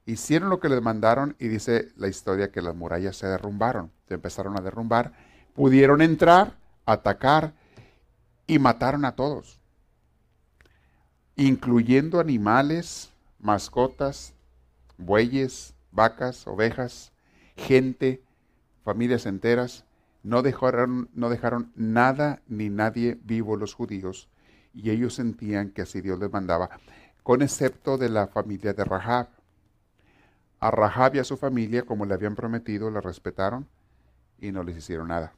[0.06, 4.14] hicieron lo que les mandaron y dice la historia que las murallas se derrumbaron, se
[4.14, 5.12] empezaron a derrumbar,
[5.54, 7.54] pudieron entrar, atacar
[8.46, 9.60] y mataron a todos,
[11.36, 14.34] incluyendo animales, mascotas,
[14.98, 17.12] bueyes, vacas, ovejas,
[17.56, 18.22] gente,
[18.84, 19.84] familias enteras.
[20.22, 24.30] No dejaron, no dejaron nada ni nadie vivo los judíos
[24.72, 26.70] y ellos sentían que así Dios les mandaba,
[27.22, 29.28] con excepto de la familia de Rahab
[30.64, 33.68] a Rahab y a su familia, como le habían prometido, la respetaron
[34.38, 35.34] y no les hicieron nada.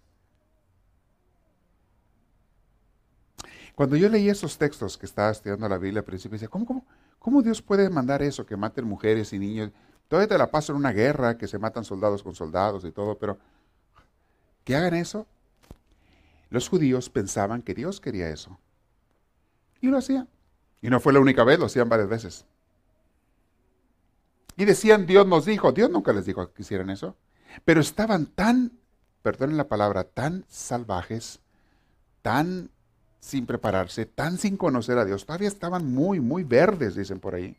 [3.75, 6.87] Cuando yo leí esos textos que estaba estudiando la Biblia al principio, decía, ¿cómo,
[7.19, 9.73] cómo, Dios puede mandar eso, que maten mujeres y niños?
[10.07, 13.19] Todavía te la paso en una guerra, que se matan soldados con soldados y todo,
[13.19, 13.37] pero
[14.63, 15.27] que hagan eso.
[16.51, 18.61] Los judíos pensaban que Dios quería eso.
[19.81, 20.29] Y lo hacían.
[20.81, 22.47] Y no fue la única vez, lo hacían varias veces.
[24.57, 27.17] Y decían, Dios nos dijo, Dios nunca les dijo que hicieran eso.
[27.65, 28.73] Pero estaban tan,
[29.23, 31.41] perdonen la palabra, tan salvajes,
[32.23, 32.71] tan
[33.21, 35.27] sin prepararse, tan sin conocer a Dios.
[35.27, 37.57] Todavía estaban muy, muy verdes, dicen por ahí.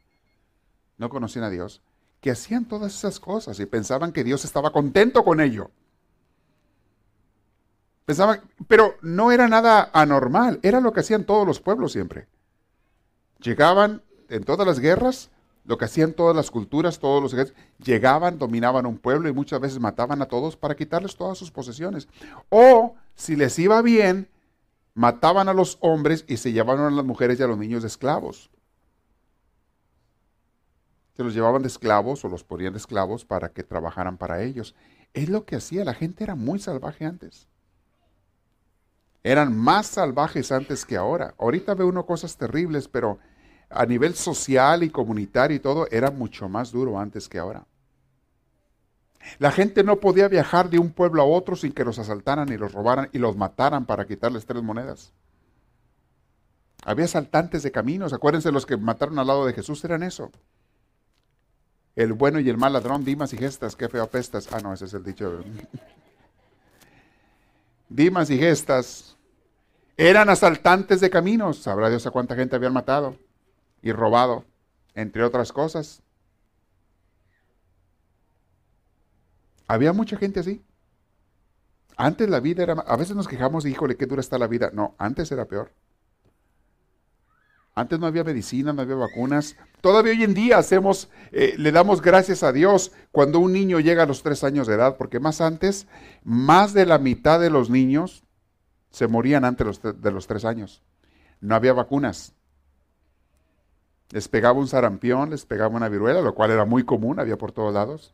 [0.98, 1.82] no conocían a Dios,
[2.22, 5.70] que hacían todas esas cosas y pensaban que Dios estaba contento con ello.
[8.06, 12.28] Pensaban, pero no era nada anormal, era lo que hacían todos los pueblos siempre.
[13.40, 15.30] Llegaban en todas las guerras,
[15.68, 19.60] lo que hacían todas las culturas, todos los ejércitos, llegaban, dominaban un pueblo y muchas
[19.60, 22.08] veces mataban a todos para quitarles todas sus posesiones.
[22.50, 24.30] O, si les iba bien,
[24.94, 27.90] mataban a los hombres y se llevaban a las mujeres y a los niños de
[27.90, 28.50] esclavos.
[31.18, 34.74] Se los llevaban de esclavos o los ponían de esclavos para que trabajaran para ellos.
[35.14, 37.50] Es lo que hacía, la gente era muy salvaje antes.
[39.22, 41.36] Eran más salvajes antes que ahora.
[41.38, 43.20] Ahorita ve uno cosas terribles, pero
[43.70, 47.66] a nivel social y comunitario y todo, era mucho más duro antes que ahora.
[49.40, 52.58] La gente no podía viajar de un pueblo a otro sin que los asaltaran y
[52.58, 55.12] los robaran y los mataran para quitarles tres monedas.
[56.86, 60.32] Había asaltantes de caminos, acuérdense los que mataron al lado de Jesús eran eso.
[61.96, 64.48] El bueno y el mal ladrón, Dimas y Gestas, qué feo apestas.
[64.54, 65.40] Ah, no, ese es el dicho.
[67.90, 69.18] Dimas y Gestas
[69.98, 71.58] eran asaltantes de caminos.
[71.58, 73.18] Sabrá Dios a cuánta gente habían matado
[73.82, 74.46] y robado,
[74.94, 76.02] entre otras cosas.
[79.68, 80.64] Había mucha gente así.
[81.98, 84.70] Antes la vida era, a veces nos quejamos, híjole, qué dura está la vida.
[84.74, 85.72] No, antes era peor.
[87.74, 89.56] Antes no había medicina, no había vacunas.
[89.82, 94.04] Todavía hoy en día hacemos, eh, le damos gracias a Dios cuando un niño llega
[94.04, 95.88] a los tres años de edad, porque más antes,
[96.24, 98.24] más de la mitad de los niños
[98.90, 100.82] se morían antes de los tres años.
[101.40, 102.34] No había vacunas.
[104.12, 107.52] Les pegaba un sarampión, les pegaba una viruela, lo cual era muy común, había por
[107.52, 108.14] todos lados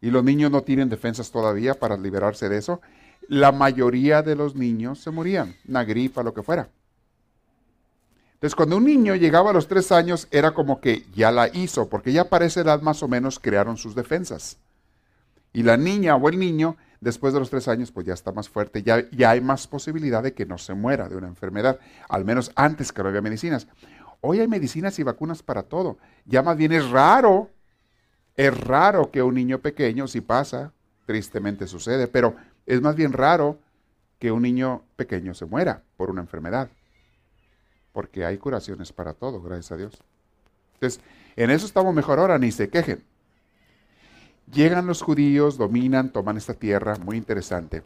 [0.00, 2.80] y los niños no tienen defensas todavía para liberarse de eso,
[3.28, 6.68] la mayoría de los niños se morían, una gripa, lo que fuera.
[8.34, 11.88] Entonces, cuando un niño llegaba a los tres años, era como que ya la hizo,
[11.88, 14.58] porque ya para esa edad más o menos crearon sus defensas.
[15.52, 18.48] Y la niña o el niño, después de los tres años, pues ya está más
[18.48, 22.24] fuerte, ya, ya hay más posibilidad de que no se muera de una enfermedad, al
[22.24, 23.66] menos antes que no había medicinas.
[24.20, 25.98] Hoy hay medicinas y vacunas para todo.
[26.24, 27.50] Ya más bien es raro
[28.38, 30.72] es raro que un niño pequeño, si pasa,
[31.06, 33.58] tristemente sucede, pero es más bien raro
[34.20, 36.70] que un niño pequeño se muera por una enfermedad,
[37.92, 40.00] porque hay curaciones para todo, gracias a Dios.
[40.74, 41.00] Entonces,
[41.34, 43.02] en eso estamos mejor ahora, ni se quejen.
[44.52, 47.82] Llegan los judíos, dominan, toman esta tierra, muy interesante.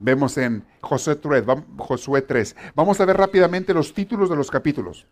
[0.00, 1.44] Vemos en Josué 3,
[1.76, 2.56] Josué 3.
[2.74, 5.06] Vamos a ver rápidamente los títulos de los capítulos.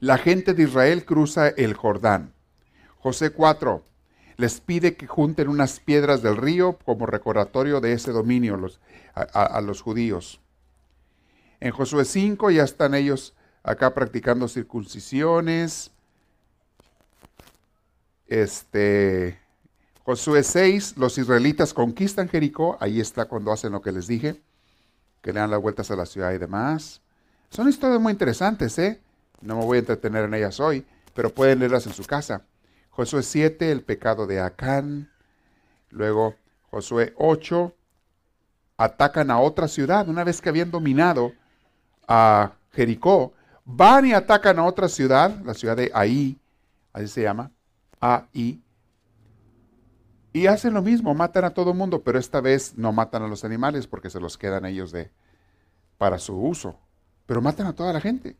[0.00, 2.32] La gente de Israel cruza el Jordán.
[2.98, 3.84] José 4
[4.38, 8.58] les pide que junten unas piedras del río como recordatorio de ese dominio
[9.14, 10.40] a, los judíos.
[11.60, 15.90] En Josué 5 ya están ellos acá practicando circuncisiones.
[18.26, 19.38] Este,
[20.04, 24.40] Josué 6, los israelitas conquistan Jericó, ahí está cuando hacen lo que les dije,
[25.20, 27.02] que le dan las vueltas a la ciudad y demás.
[27.50, 29.02] Son historias muy interesantes, ¿eh?
[29.40, 32.42] No me voy a entretener en ellas hoy, pero pueden leerlas en su casa.
[32.90, 35.10] Josué 7, el pecado de Acán.
[35.90, 36.36] Luego
[36.70, 37.74] Josué 8,
[38.76, 40.08] atacan a otra ciudad.
[40.08, 41.32] Una vez que habían dominado
[42.06, 43.32] a Jericó,
[43.64, 46.38] van y atacan a otra ciudad, la ciudad de Ahí,
[46.92, 47.50] así se llama,
[48.00, 48.62] Ahí.
[50.32, 53.44] Y hacen lo mismo, matan a todo mundo, pero esta vez no matan a los
[53.44, 55.10] animales porque se los quedan ellos de,
[55.98, 56.78] para su uso.
[57.26, 58.36] Pero matan a toda la gente.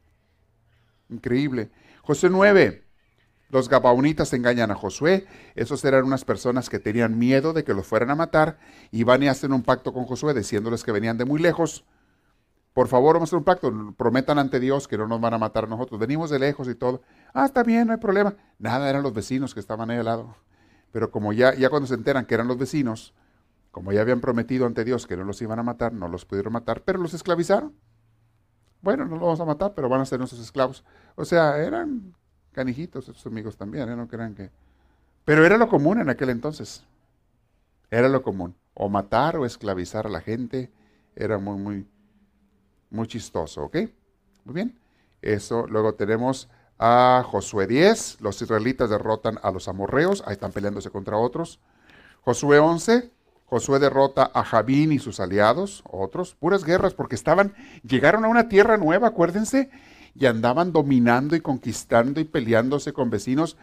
[1.11, 1.71] Increíble.
[2.03, 2.85] José 9,
[3.51, 5.27] los Gabaonitas engañan a Josué.
[5.55, 8.59] Esos eran unas personas que tenían miedo de que los fueran a matar
[8.91, 11.85] y van y hacen un pacto con Josué diciéndoles que venían de muy lejos.
[12.73, 13.95] Por favor, vamos a hacer un pacto.
[13.97, 15.99] Prometan ante Dios que no nos van a matar a nosotros.
[15.99, 17.03] Venimos de lejos y todo.
[17.35, 18.37] Ah, está bien, no hay problema.
[18.59, 20.37] Nada, eran los vecinos que estaban ahí al lado.
[20.93, 23.15] Pero como ya, ya cuando se enteran que eran los vecinos,
[23.73, 26.53] como ya habían prometido ante Dios que no los iban a matar, no los pudieron
[26.53, 27.75] matar, pero los esclavizaron.
[28.83, 30.85] Bueno, no los vamos a matar, pero van a ser nuestros esclavos.
[31.15, 32.15] O sea, eran
[32.53, 33.97] canijitos esos amigos también, ¿eh?
[33.97, 34.51] no crean que...
[35.25, 36.85] Pero era lo común en aquel entonces.
[37.91, 38.55] Era lo común.
[38.75, 40.73] O matar o esclavizar a la gente.
[41.15, 41.87] Era muy, muy,
[42.91, 43.77] muy chistoso, ¿ok?
[44.45, 44.79] Muy bien.
[45.21, 48.23] Eso, luego tenemos a Josué 10.
[48.23, 50.23] Los israelitas derrotan a los amorreos.
[50.27, 51.61] Ahí están peleándose contra otros.
[52.23, 53.11] Josué 11.
[53.51, 58.49] Josué derrota a Jabín y sus aliados, otros, puras guerras, porque estaban, llegaron a una
[58.49, 59.71] tierra nueva, acuérdense,
[60.15, 63.57] y andaban dominando y conquistando y peleándose con vecinos,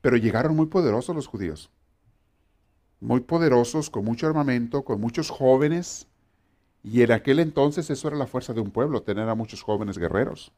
[0.00, 1.72] pero llegaron muy poderosos los judíos.
[3.00, 6.06] Muy poderosos, con mucho armamento, con muchos jóvenes.
[6.84, 9.98] Y en aquel entonces eso era la fuerza de un pueblo, tener a muchos jóvenes
[9.98, 10.52] guerreros.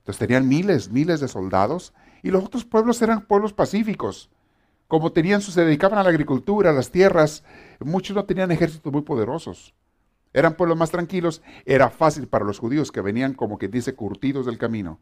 [0.00, 4.28] Entonces tenían miles, miles de soldados Y los otros pueblos eran pueblos pacíficos.
[4.88, 7.42] Como tenían, se dedicaban a la agricultura, a las tierras,
[7.80, 9.74] muchos no tenían ejércitos muy poderosos.
[10.32, 11.42] Eran pueblos más tranquilos.
[11.64, 14.98] Era fácil para los judíos que venían, como que dice, curtidos del camino,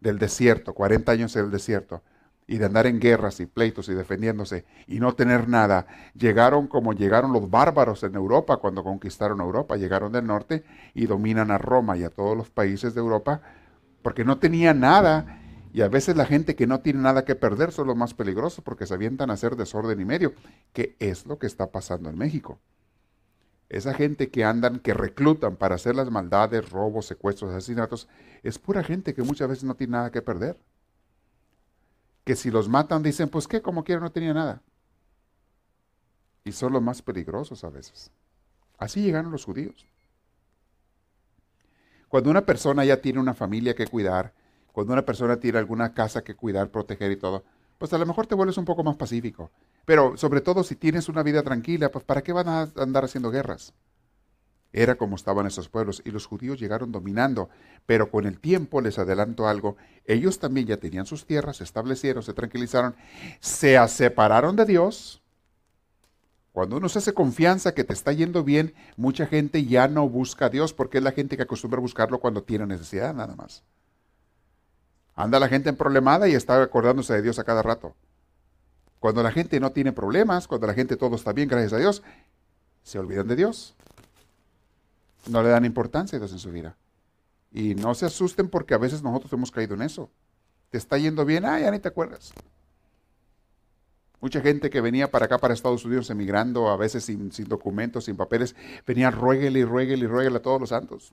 [0.00, 2.02] del desierto, 40 años en el desierto,
[2.48, 5.86] y de andar en guerras y pleitos y defendiéndose y no tener nada.
[6.14, 9.76] Llegaron como llegaron los bárbaros en Europa cuando conquistaron Europa.
[9.76, 10.64] Llegaron del norte
[10.94, 13.40] y dominan a Roma y a todos los países de Europa
[14.02, 15.40] porque no tenían nada.
[15.76, 18.64] Y a veces la gente que no tiene nada que perder son los más peligrosos
[18.64, 20.32] porque se avientan a hacer desorden y medio,
[20.72, 22.58] que es lo que está pasando en México.
[23.68, 28.08] Esa gente que andan, que reclutan para hacer las maldades, robos, secuestros, asesinatos,
[28.42, 30.58] es pura gente que muchas veces no tiene nada que perder.
[32.24, 34.62] Que si los matan dicen, pues qué, como quiera, no tenía nada.
[36.44, 38.10] Y son los más peligrosos a veces.
[38.78, 39.86] Así llegaron los judíos.
[42.08, 44.32] Cuando una persona ya tiene una familia que cuidar,
[44.76, 47.44] cuando una persona tiene alguna casa que cuidar, proteger y todo,
[47.78, 49.50] pues a lo mejor te vuelves un poco más pacífico.
[49.86, 53.30] Pero sobre todo si tienes una vida tranquila, pues ¿para qué van a andar haciendo
[53.30, 53.72] guerras?
[54.74, 57.48] Era como estaban esos pueblos y los judíos llegaron dominando,
[57.86, 62.22] pero con el tiempo les adelanto algo, ellos también ya tenían sus tierras, se establecieron,
[62.22, 62.96] se tranquilizaron,
[63.40, 65.22] se separaron de Dios.
[66.52, 70.44] Cuando uno se hace confianza que te está yendo bien, mucha gente ya no busca
[70.46, 73.64] a Dios porque es la gente que acostumbra a buscarlo cuando tiene necesidad nada más.
[75.16, 77.94] Anda la gente en problemada y está acordándose de Dios a cada rato.
[79.00, 82.02] Cuando la gente no tiene problemas, cuando la gente todo está bien, gracias a Dios,
[82.82, 83.74] se olvidan de Dios.
[85.28, 86.76] No le dan importancia a Dios en su vida.
[87.50, 90.10] Y no se asusten porque a veces nosotros hemos caído en eso.
[90.70, 92.32] Te está yendo bien, ah, ya ni te acuerdas.
[94.20, 98.16] Mucha gente que venía para acá, para Estados Unidos, emigrando, a veces sin, documentos, sin
[98.16, 101.12] papeles, venía rueguele y rueguele y rueguele a todos los santos.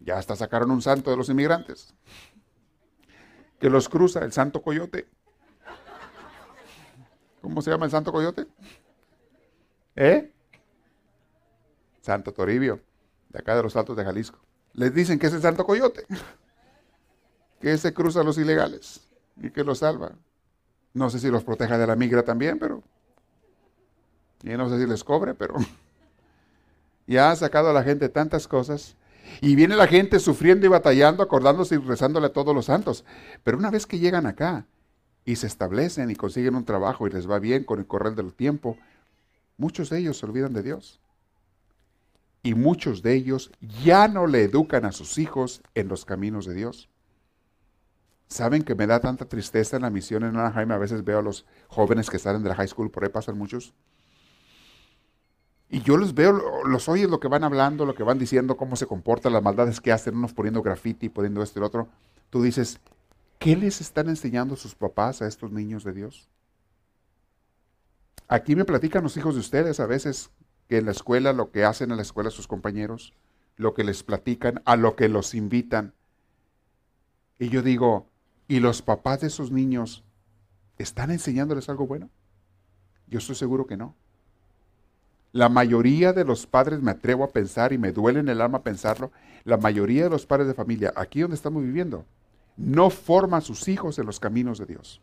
[0.00, 1.94] Ya hasta sacaron un santo de los inmigrantes.
[3.60, 5.06] Que los cruza, el santo coyote.
[7.40, 8.46] ¿Cómo se llama el Santo Coyote?
[9.96, 10.30] ¿Eh?
[12.00, 12.80] Santo Toribio,
[13.28, 14.38] de acá de los Altos de Jalisco.
[14.74, 16.06] Les dicen que es el Santo Coyote,
[17.60, 20.12] que se cruza a los ilegales y que los salva.
[20.92, 22.82] No sé si los proteja de la migra también, pero...
[24.42, 25.54] Y no sé si les cobre, pero...
[27.06, 28.94] Ya ha sacado a la gente tantas cosas.
[29.40, 33.04] Y viene la gente sufriendo y batallando, acordándose y rezándole a todos los santos.
[33.44, 34.66] Pero una vez que llegan acá,
[35.24, 38.34] y se establecen y consiguen un trabajo y les va bien con el correr del
[38.34, 38.76] tiempo,
[39.56, 41.00] muchos de ellos se olvidan de Dios.
[42.42, 43.52] Y muchos de ellos
[43.84, 46.88] ya no le educan a sus hijos en los caminos de Dios.
[48.28, 50.70] ¿Saben que me da tanta tristeza en la misión en Anaheim?
[50.70, 53.36] A veces veo a los jóvenes que salen de la high school, por ahí pasan
[53.36, 53.74] muchos.
[55.70, 58.76] Y yo los veo, los oyes lo que van hablando, lo que van diciendo, cómo
[58.76, 61.88] se comportan, las maldades que hacen, unos poniendo graffiti, poniendo esto y lo otro.
[62.28, 62.80] Tú dices,
[63.40, 66.28] ¿Qué les están enseñando sus papás a estos niños de Dios?
[68.28, 70.30] Aquí me platican los hijos de ustedes a veces
[70.68, 73.14] que en la escuela lo que hacen en la escuela sus compañeros,
[73.56, 75.94] lo que les platican, a lo que los invitan.
[77.38, 78.10] Y yo digo,
[78.46, 80.04] ¿y los papás de esos niños
[80.76, 82.10] están enseñándoles algo bueno?
[83.06, 83.96] Yo estoy seguro que no.
[85.32, 88.62] La mayoría de los padres, me atrevo a pensar y me duele en el alma
[88.62, 89.12] pensarlo,
[89.44, 92.04] la mayoría de los padres de familia, aquí donde estamos viviendo,
[92.56, 95.00] no forman sus hijos en los caminos de Dios.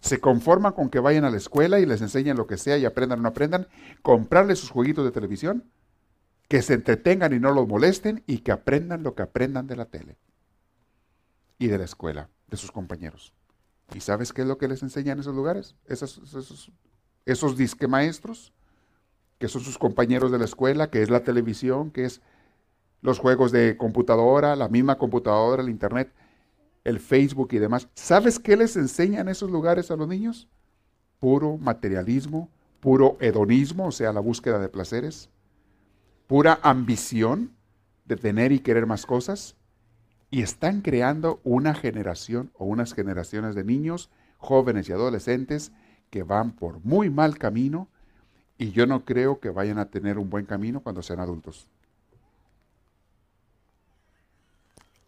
[0.00, 2.84] Se conforman con que vayan a la escuela y les enseñen lo que sea y
[2.84, 3.68] aprendan o no aprendan,
[4.02, 5.64] comprarles sus jueguitos de televisión,
[6.48, 9.86] que se entretengan y no los molesten y que aprendan lo que aprendan de la
[9.86, 10.16] tele
[11.58, 13.34] y de la escuela, de sus compañeros.
[13.94, 15.76] ¿Y sabes qué es lo que les enseñan en esos lugares?
[15.86, 16.72] Esos, esos,
[17.26, 18.52] esos disque maestros,
[19.40, 22.20] que son sus compañeros de la escuela, que es la televisión, que es
[23.00, 26.12] los juegos de computadora, la misma computadora, el internet,
[26.84, 27.88] el Facebook y demás.
[27.94, 30.46] ¿Sabes qué les enseñan esos lugares a los niños?
[31.18, 32.50] Puro materialismo,
[32.80, 35.30] puro hedonismo, o sea, la búsqueda de placeres,
[36.26, 37.56] pura ambición
[38.04, 39.56] de tener y querer más cosas.
[40.30, 45.72] Y están creando una generación o unas generaciones de niños, jóvenes y adolescentes
[46.10, 47.88] que van por muy mal camino
[48.60, 51.66] y yo no creo que vayan a tener un buen camino cuando sean adultos.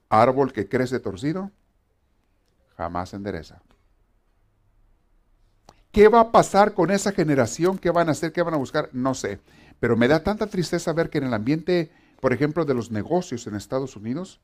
[0.08, 1.50] Árbol que crece torcido,
[2.78, 3.60] jamás endereza.
[5.90, 7.76] ¿Qué va a pasar con esa generación?
[7.76, 8.32] ¿Qué van a hacer?
[8.32, 8.88] ¿Qué van a buscar?
[8.94, 9.38] No sé.
[9.78, 11.90] Pero me da tanta tristeza ver que en el ambiente,
[12.22, 14.40] por ejemplo, de los negocios en Estados Unidos,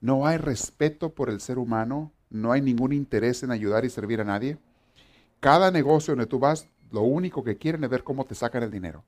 [0.00, 4.22] no hay respeto por el ser humano, no hay ningún interés en ayudar y servir
[4.22, 4.56] a nadie.
[5.40, 8.70] Cada negocio donde tú vas, lo único que quieren es ver cómo te sacan el
[8.70, 9.02] dinero.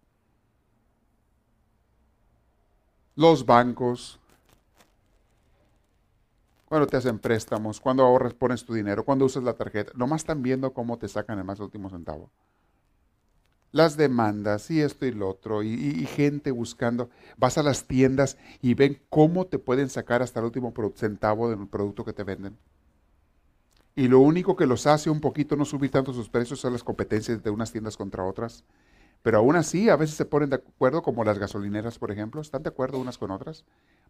[3.14, 4.18] Los bancos,
[6.64, 9.92] cuando te hacen préstamos, cuando ahorras, pones tu dinero, cuando usas la tarjeta.
[9.94, 12.28] Nomás están viendo cómo te sacan el más último centavo.
[13.70, 17.08] Las demandas y esto y lo otro, y, gente buscando.
[17.36, 21.68] Vas a las tiendas y ven cómo te pueden sacar hasta el último centavo del
[21.68, 22.58] producto que te venden.
[23.98, 26.84] Y lo único que los hace un poquito no subir tanto sus precios son las
[26.84, 28.62] competencias de unas tiendas contra otras.
[29.22, 32.62] Pero aún así, a veces se ponen de acuerdo, como las gasolineras, por ejemplo, están
[32.62, 33.64] de acuerdo unas con otras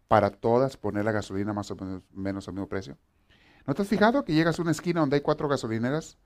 [0.09, 1.77] para todas poner la gasolina más o
[2.13, 2.97] menos, al mismo precio.
[3.65, 6.17] ¿No te has fijado que llegas a una esquina donde hay cuatro gasolineras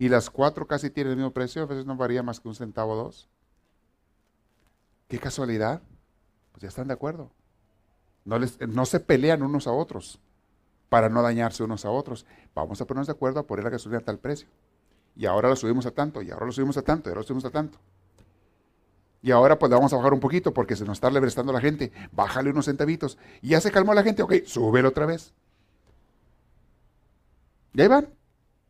[0.00, 1.62] y las cuatro casi tienen el mismo precio?
[1.62, 3.28] A veces no varía más que un centavo o dos.
[5.06, 5.80] ¿Qué casualidad?
[6.50, 7.30] Pues ya están de acuerdo.
[8.24, 10.18] No, les, no se pelean unos a otros
[10.88, 12.26] para no dañarse unos a otros.
[12.54, 14.48] Vamos a ponernos de acuerdo a poner la gasolina a tal precio.
[15.16, 17.26] Y ahora lo subimos a tanto, y ahora lo subimos a tanto, y ahora lo
[17.26, 17.78] subimos a tanto.
[19.26, 21.90] Y ahora pues vamos a bajar un poquito porque se nos está lebrestando la gente.
[22.12, 23.18] Bájale unos centavitos.
[23.42, 24.22] Y ya se calmó la gente.
[24.22, 25.34] Ok, súbelo otra vez.
[27.74, 28.08] Y ahí van.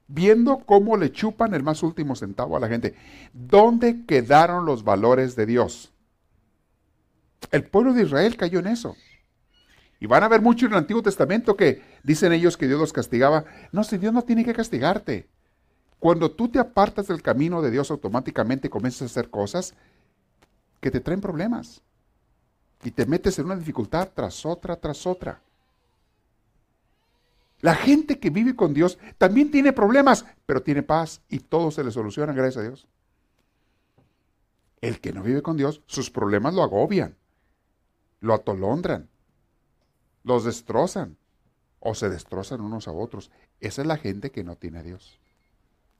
[0.09, 2.95] Viendo cómo le chupan el más último centavo a la gente.
[3.35, 5.93] ¿Dónde quedaron los valores de Dios?
[7.51, 8.97] El pueblo de Israel cayó en eso.
[9.99, 12.93] Y van a ver mucho en el Antiguo Testamento que dicen ellos que Dios los
[12.93, 13.45] castigaba.
[13.73, 15.29] No, si Dios no tiene que castigarte.
[15.99, 19.75] Cuando tú te apartas del camino de Dios automáticamente comienzas a hacer cosas,
[20.81, 21.81] que te traen problemas.
[22.85, 25.41] Y te metes en una dificultad tras otra, tras otra.
[27.61, 31.83] La gente que vive con Dios también tiene problemas, pero tiene paz y todo se
[31.83, 32.87] le soluciona, gracias a Dios.
[34.83, 37.17] El que no vive con Dios, sus problemas lo agobian,
[38.21, 39.09] lo atolondran,
[40.27, 41.17] los destrozan
[41.79, 43.31] o se destrozan unos a otros.
[43.61, 45.21] Esa es la gente que no tiene a Dios.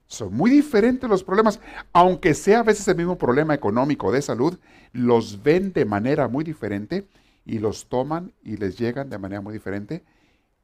[0.09, 1.61] Son muy diferentes los problemas,
[1.93, 4.59] aunque sea a veces el mismo problema económico de salud,
[4.93, 7.07] los ven de manera muy diferente
[7.45, 10.05] y los toman y les llegan de manera muy diferente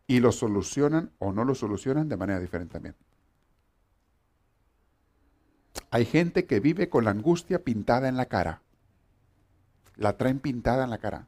[0.09, 2.97] y los solucionan o no los solucionan de manera diferente también.
[5.91, 8.61] Hay gente que vive con la angustia pintada en la cara.
[9.95, 11.27] La traen pintada en la cara.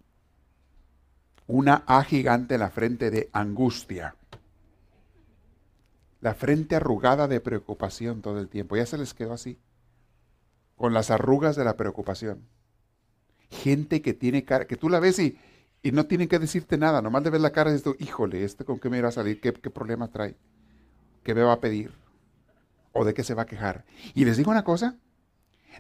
[1.46, 4.14] Una A gigante en la frente de angustia
[6.24, 8.76] la frente arrugada de preocupación todo el tiempo.
[8.76, 9.58] Ya se les quedó así,
[10.74, 12.48] con las arrugas de la preocupación.
[13.50, 15.36] Gente que tiene cara, que tú la ves y,
[15.82, 18.64] y no tienen que decirte nada, nomás de ver la cara y dices, híjole, ¿este
[18.64, 19.38] con qué me irá a salir?
[19.38, 20.34] ¿Qué, ¿Qué problema trae?
[21.22, 21.92] ¿Qué me va a pedir?
[22.94, 23.84] ¿O de qué se va a quejar?
[24.14, 24.96] Y les digo una cosa,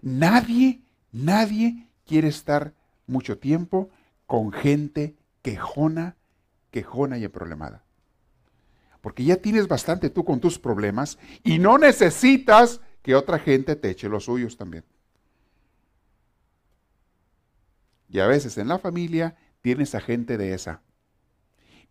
[0.02, 2.74] nadie, nadie quiere estar
[3.06, 3.88] mucho tiempo
[4.26, 6.16] con gente quejona,
[6.72, 7.84] quejona y problemada
[9.04, 13.90] porque ya tienes bastante tú con tus problemas y no necesitas que otra gente te
[13.90, 14.82] eche los suyos también.
[18.08, 20.80] Y a veces en la familia tienes a gente de esa.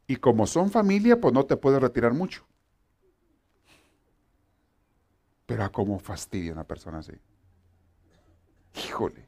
[0.08, 2.47] Y como son familia, pues no te puedes retirar mucho.
[5.45, 7.14] Pero a cómo fastidia una persona así.
[8.88, 9.28] Híjole.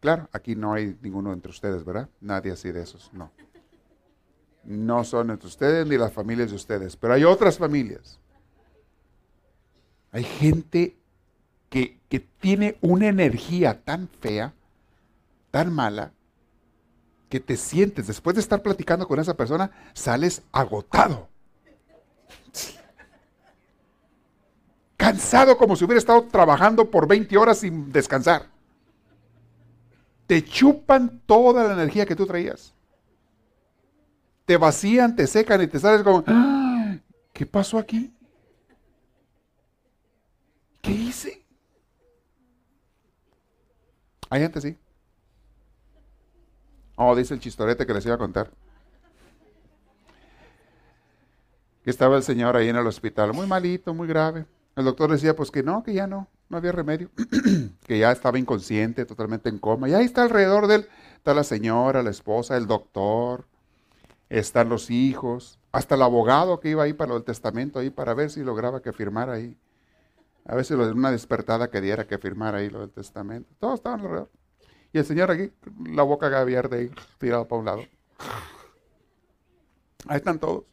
[0.00, 2.08] Claro, aquí no hay ninguno entre ustedes, ¿verdad?
[2.20, 3.30] Nadie así de esos, no
[4.68, 8.20] no son entre ustedes ni las familias de ustedes, pero hay otras familias.
[10.12, 10.94] Hay gente
[11.70, 14.52] que, que tiene una energía tan fea,
[15.50, 16.12] tan mala,
[17.30, 21.28] que te sientes, después de estar platicando con esa persona, sales agotado.
[24.98, 28.57] Cansado como si hubiera estado trabajando por 20 horas sin descansar.
[30.28, 32.72] Te chupan toda la energía que tú traías
[34.48, 36.96] te vacían, te secan y te sales como, ¡Ah!
[37.34, 38.10] ¿qué pasó aquí?
[40.80, 41.44] ¿Qué hice?
[44.30, 44.78] Hay gente así.
[46.96, 48.50] Oh, dice el chistorete que les iba a contar.
[51.84, 54.46] Que estaba el señor ahí en el hospital, muy malito, muy grave.
[54.76, 57.10] El doctor decía, pues que no, que ya no, no había remedio,
[57.86, 59.88] que ya estaba inconsciente, totalmente en coma.
[59.88, 63.46] Y ahí está alrededor de él, está la señora, la esposa, el doctor,
[64.28, 68.30] están los hijos, hasta el abogado que iba ahí para el testamento, ahí para ver
[68.30, 69.56] si lograba que firmara ahí.
[70.46, 73.54] A veces una despertada que diera que firmara ahí lo del testamento.
[73.58, 74.30] Todos estaban alrededor.
[74.92, 75.52] Y el señor aquí,
[75.90, 77.82] la boca abierta ahí, tirado para un lado.
[80.06, 80.64] Ahí están todos.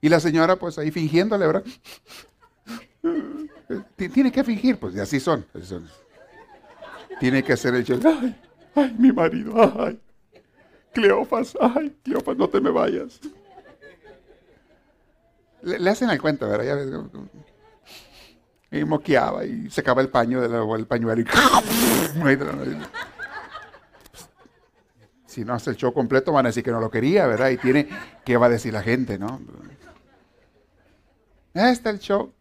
[0.00, 1.64] Y la señora, pues ahí fingiéndole, ¿verdad?
[3.96, 5.44] Tiene que fingir, pues, y así son.
[7.18, 8.36] Tiene que hacer el ay,
[8.74, 10.00] ay, mi marido, ay.
[10.92, 13.20] Cleofas, ay, Cleofas, no te me vayas.
[15.62, 16.64] Le, hacen el cuento, ¿verdad?
[16.64, 16.90] Ya ves,
[18.72, 21.26] y moqueaba y secaba el paño de el pañuelo y
[25.26, 27.50] Si no hace el show completo, van a decir que no lo quería, ¿verdad?
[27.50, 27.88] Y tiene,
[28.24, 29.40] ¿qué va a decir la gente, no?
[31.54, 32.32] Está el show.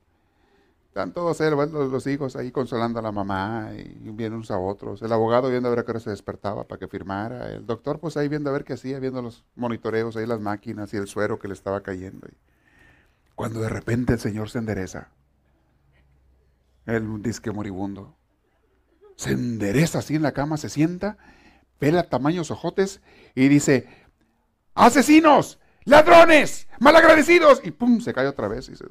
[0.91, 5.01] Están todos los, hijos ahí consolando a la mamá y viendo unos a otros.
[5.01, 7.49] El abogado viendo a ver a qué hora se despertaba para que firmara.
[7.49, 10.93] El doctor pues ahí viendo a ver qué hacía, viendo los monitoreos, ahí las máquinas
[10.93, 12.27] y el suero que le estaba cayendo.
[13.35, 15.07] Cuando de repente el Señor se endereza,
[16.85, 18.13] el disque moribundo,
[19.15, 21.17] se endereza así en la cama, se sienta,
[21.79, 22.99] pela tamaños ojotes
[23.33, 23.87] y dice,
[24.75, 27.61] asesinos, ladrones, malagradecidos.
[27.63, 28.87] Y pum, se cae otra vez y se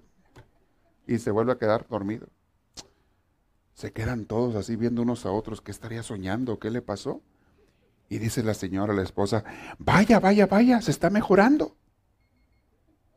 [1.10, 2.28] y se vuelve a quedar dormido.
[3.74, 6.60] Se quedan todos así viendo unos a otros, ¿qué estaría soñando?
[6.60, 7.20] ¿Qué le pasó?
[8.08, 9.42] Y dice la señora, la esposa,
[9.78, 11.74] vaya, vaya, vaya, se está mejorando.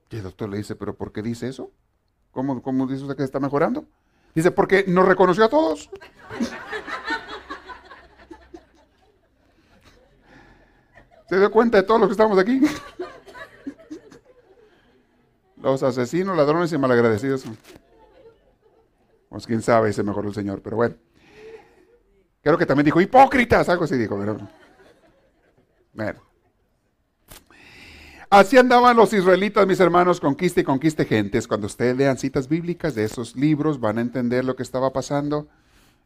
[0.10, 1.70] Y el doctor le dice, ¿pero por qué dice eso?
[2.32, 3.86] ¿Cómo, cómo dice usted que está mejorando?
[4.34, 5.92] Dice, porque nos reconoció a todos.
[11.30, 12.60] ¿Se dio cuenta de todos los que estamos aquí?
[15.62, 17.46] Los asesinos, ladrones y malagradecidos.
[19.34, 20.94] Pues quién sabe, se mejoró el Señor, pero bueno.
[22.44, 24.16] Creo que también dijo hipócritas, algo así dijo.
[25.96, 26.22] Pero...
[28.30, 31.48] Así andaban los israelitas, mis hermanos, conquista y conquiste gentes.
[31.48, 35.48] Cuando ustedes lean citas bíblicas de esos libros, van a entender lo que estaba pasando.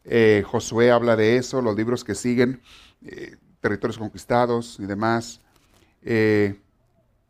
[0.06, 2.62] Eh, Josué habla de eso, los libros que siguen,
[3.06, 5.42] eh, territorios conquistados y demás.
[6.02, 6.62] Eh,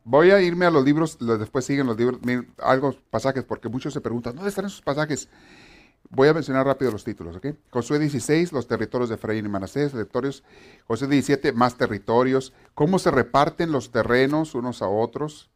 [0.03, 2.21] voy a irme a los libros, después siguen los libros,
[2.59, 5.27] algo pasajes, porque muchos se preguntan, ¿dónde están esos pasajes?
[6.09, 7.47] Voy a mencionar rápido los títulos, ¿ok?
[7.69, 10.43] Josué 16, los territorios de Efraín y Manasés, territorios.
[10.85, 12.53] Josué 17, más territorios.
[12.73, 15.49] ¿Cómo se reparten los terrenos unos a otros?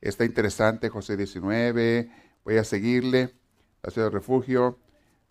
[0.00, 2.10] Está interesante, José 19.
[2.44, 3.34] Voy a seguirle.
[3.82, 4.78] La ciudad de refugio.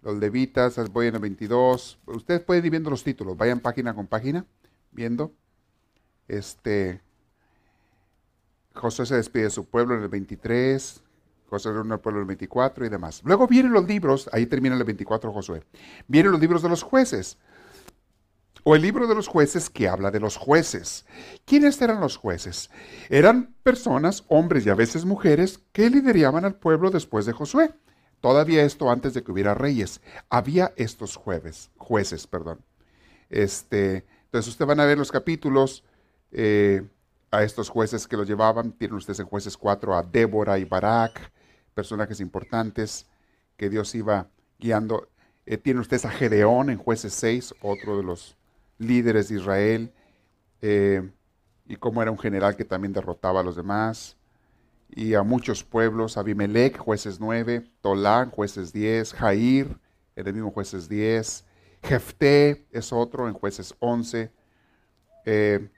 [0.03, 1.99] Los levitas, voy en el 22.
[2.05, 3.35] Ustedes pueden ir viendo los títulos.
[3.35, 4.45] Vayan página con página,
[4.91, 5.33] viendo.
[6.27, 7.01] Este.
[8.75, 11.01] Josué se despide de su pueblo en el 23.
[11.49, 13.21] Josué reúne al pueblo el 24 y demás.
[13.23, 15.63] Luego vienen los libros, ahí termina el 24 Josué.
[16.07, 17.37] Vienen los libros de los jueces.
[18.63, 21.05] O el libro de los jueces que habla de los jueces.
[21.45, 22.69] ¿Quiénes eran los jueces?
[23.09, 27.73] Eran personas, hombres y a veces mujeres, que lideraban al pueblo después de Josué.
[28.19, 30.01] Todavía esto antes de que hubiera reyes.
[30.29, 32.59] Había estos jueves, jueces, perdón.
[33.29, 35.83] Este, entonces ustedes van a ver los capítulos
[36.31, 36.83] eh,
[37.31, 38.71] a estos jueces que los llevaban.
[38.73, 41.31] Tienen ustedes en jueces 4 a Débora y Barak,
[41.77, 43.05] personajes importantes
[43.55, 45.09] que Dios iba guiando.
[45.45, 48.35] Eh, tiene usted a Gedeón en jueces 6, otro de los
[48.79, 49.93] líderes de Israel,
[50.63, 51.07] eh,
[51.67, 54.17] y cómo era un general que también derrotaba a los demás,
[54.89, 59.77] y a muchos pueblos, Abimelech, jueces 9, Tolán, jueces 10, Jair,
[60.15, 61.45] en el mismo jueces 10,
[61.83, 64.31] Jefté es otro en jueces 11.
[65.25, 65.69] Eh,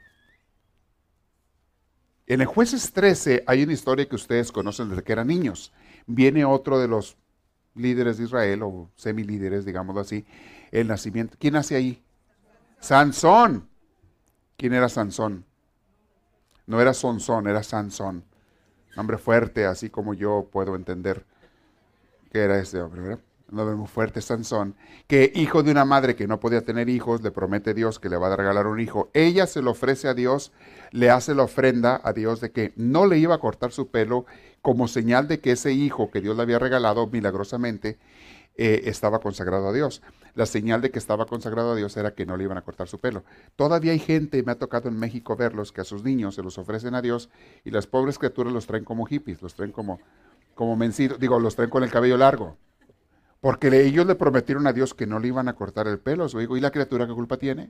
[2.26, 5.74] en el jueces 13 hay una historia que ustedes conocen desde que eran niños
[6.10, 7.16] viene otro de los
[7.76, 10.26] líderes de Israel, o semilíderes, digámoslo así,
[10.72, 11.38] el nacimiento.
[11.40, 12.04] ¿Quién nace ahí?
[12.80, 13.70] Sansón.
[14.58, 15.46] ¿Quién era Sansón?
[16.66, 18.26] No era Sonsón, era Sansón.
[18.98, 21.26] Hombre fuerte, así como yo puedo entender
[22.32, 23.18] que era este hombre.
[23.52, 24.76] Un hombre muy fuerte, Sansón,
[25.08, 28.10] que hijo de una madre que no podía tener hijos, le promete a Dios que
[28.10, 29.10] le va a regalar un hijo.
[29.14, 30.52] Ella se lo ofrece a Dios,
[30.92, 34.26] le hace la ofrenda a Dios de que no le iba a cortar su pelo
[34.62, 37.98] como señal de que ese hijo que Dios le había regalado milagrosamente
[38.62, 40.02] eh, estaba consagrado a Dios.
[40.36, 42.90] La señal de que estaba consagrado a Dios era que no le iban a cortar
[42.90, 43.24] su pelo.
[43.56, 46.58] Todavía hay gente, me ha tocado en México verlos, que a sus niños se los
[46.58, 47.30] ofrecen a Dios
[47.64, 50.00] y las pobres criaturas los traen como hippies, los traen como,
[50.56, 52.58] como mencidos, digo, los traen con el cabello largo.
[53.40, 56.28] Porque ellos le prometieron a Dios que no le iban a cortar el pelo.
[56.28, 57.70] Su ¿y la criatura qué culpa tiene?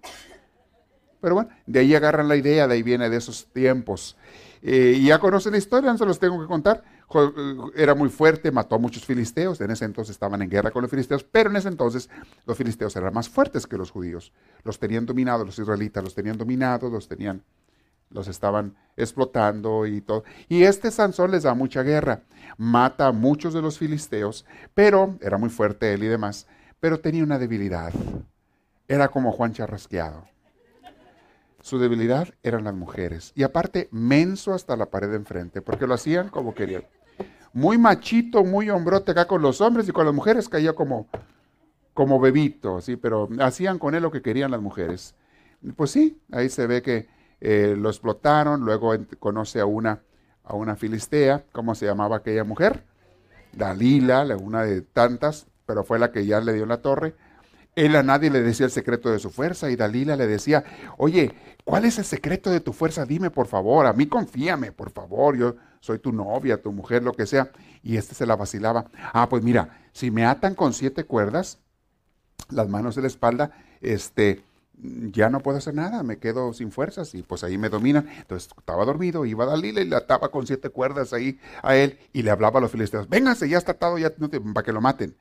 [1.22, 4.18] Pero bueno, de ahí agarran la idea, de ahí viene de esos tiempos.
[4.62, 6.84] Eh, y ya conocen la historia, no se los tengo que contar.
[7.14, 9.60] Eh, era muy fuerte, mató a muchos filisteos.
[9.62, 12.10] En ese entonces estaban en guerra con los filisteos, pero en ese entonces
[12.46, 14.34] los filisteos eran más fuertes que los judíos.
[14.64, 17.44] Los tenían dominados, los israelitas los tenían dominados, los tenían,
[18.10, 20.24] los estaban explotando y todo.
[20.48, 22.24] Y este Sansón les da mucha guerra.
[22.58, 26.48] Mata a muchos de los filisteos, pero era muy fuerte él y demás,
[26.80, 27.94] pero tenía una debilidad.
[28.88, 30.26] Era como Juan Charrasqueado.
[31.62, 33.32] Su debilidad eran las mujeres.
[33.36, 36.84] Y aparte, menso hasta la pared de enfrente, porque lo hacían como querían.
[37.54, 41.08] Muy machito, muy hombrote acá con los hombres y con las mujeres caía como,
[41.94, 45.16] como bebito, pero hacían con él lo que querían las mujeres.
[45.76, 47.08] Pues sí, ahí se ve que
[47.42, 50.02] eh, lo explotaron, luego conoce a una,
[50.44, 52.84] a una filistea, ¿cómo se llamaba aquella mujer?
[53.52, 57.16] Dalila, una de tantas, pero fue la que ya le dio la torre.
[57.76, 60.64] Él a nadie le decía el secreto de su fuerza y Dalila le decía,
[60.98, 63.06] oye, ¿cuál es el secreto de tu fuerza?
[63.06, 67.14] Dime por favor, a mí confíame, por favor, yo soy tu novia, tu mujer, lo
[67.14, 67.52] que sea.
[67.84, 68.86] Y este se la vacilaba.
[69.14, 71.60] Ah, pues mira, si me atan con siete cuerdas,
[72.50, 73.52] las manos de la espalda,
[73.82, 74.44] este,
[74.82, 78.08] ya no puedo hacer nada, me quedo sin fuerzas y pues ahí me dominan.
[78.18, 82.24] Entonces estaba dormido, iba Dalila y le ataba con siete cuerdas ahí a él y
[82.24, 84.12] le hablaba a los filisteos, véngase, ya está atado, ya
[84.54, 85.16] para que lo maten.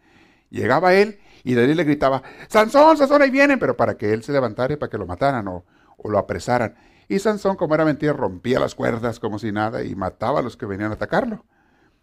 [0.51, 4.32] Llegaba él y Dalila le gritaba, Sansón, Sansón, ahí vienen, pero para que él se
[4.32, 5.64] levantara y para que lo mataran o,
[5.96, 6.74] o lo apresaran.
[7.09, 10.57] Y Sansón, como era mentira, rompía las cuerdas como si nada y mataba a los
[10.57, 11.44] que venían a atacarlo.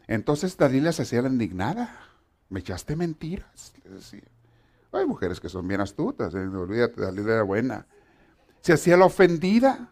[0.07, 1.95] Entonces Dalila se hacía la indignada.
[2.49, 4.21] Me echaste mentiras, le decía.
[4.91, 6.39] Hay mujeres que son bien astutas, ¿eh?
[6.39, 7.85] olvídate, Dalila era buena.
[8.61, 9.89] Se hacía la ofendida.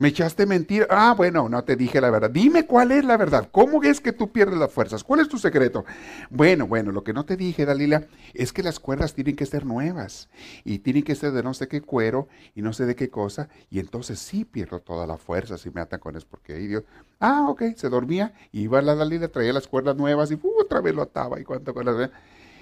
[0.00, 0.86] Me echaste mentira.
[0.90, 2.30] Ah, bueno, no te dije la verdad.
[2.30, 3.48] Dime cuál es la verdad.
[3.50, 5.02] ¿Cómo es que tú pierdes las fuerzas?
[5.02, 5.84] ¿Cuál es tu secreto?
[6.30, 9.66] Bueno, bueno, lo que no te dije, Dalila, es que las cuerdas tienen que ser
[9.66, 10.28] nuevas
[10.62, 13.48] y tienen que ser de no sé qué cuero y no sé de qué cosa.
[13.70, 16.84] Y entonces sí pierdo toda la fuerza si me atan con eso, porque ahí Dios.
[17.18, 20.94] Ah, ok, se dormía, iba la Dalila, traía las cuerdas nuevas y uh, otra vez
[20.94, 22.10] lo ataba y cuánto con las.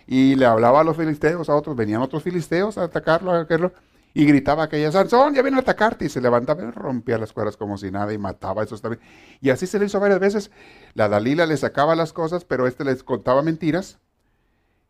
[0.06, 3.72] Y le hablaba a los filisteos, a otros, venían otros filisteos a atacarlo, a atacarlo
[4.16, 7.58] y gritaba aquella, Sansón, ya viene a atacarte, y se levantaba y rompía las cuerdas
[7.58, 9.02] como si nada y mataba a esos también.
[9.42, 10.50] Y así se le hizo varias veces.
[10.94, 13.98] La Dalila le sacaba las cosas, pero este les contaba mentiras,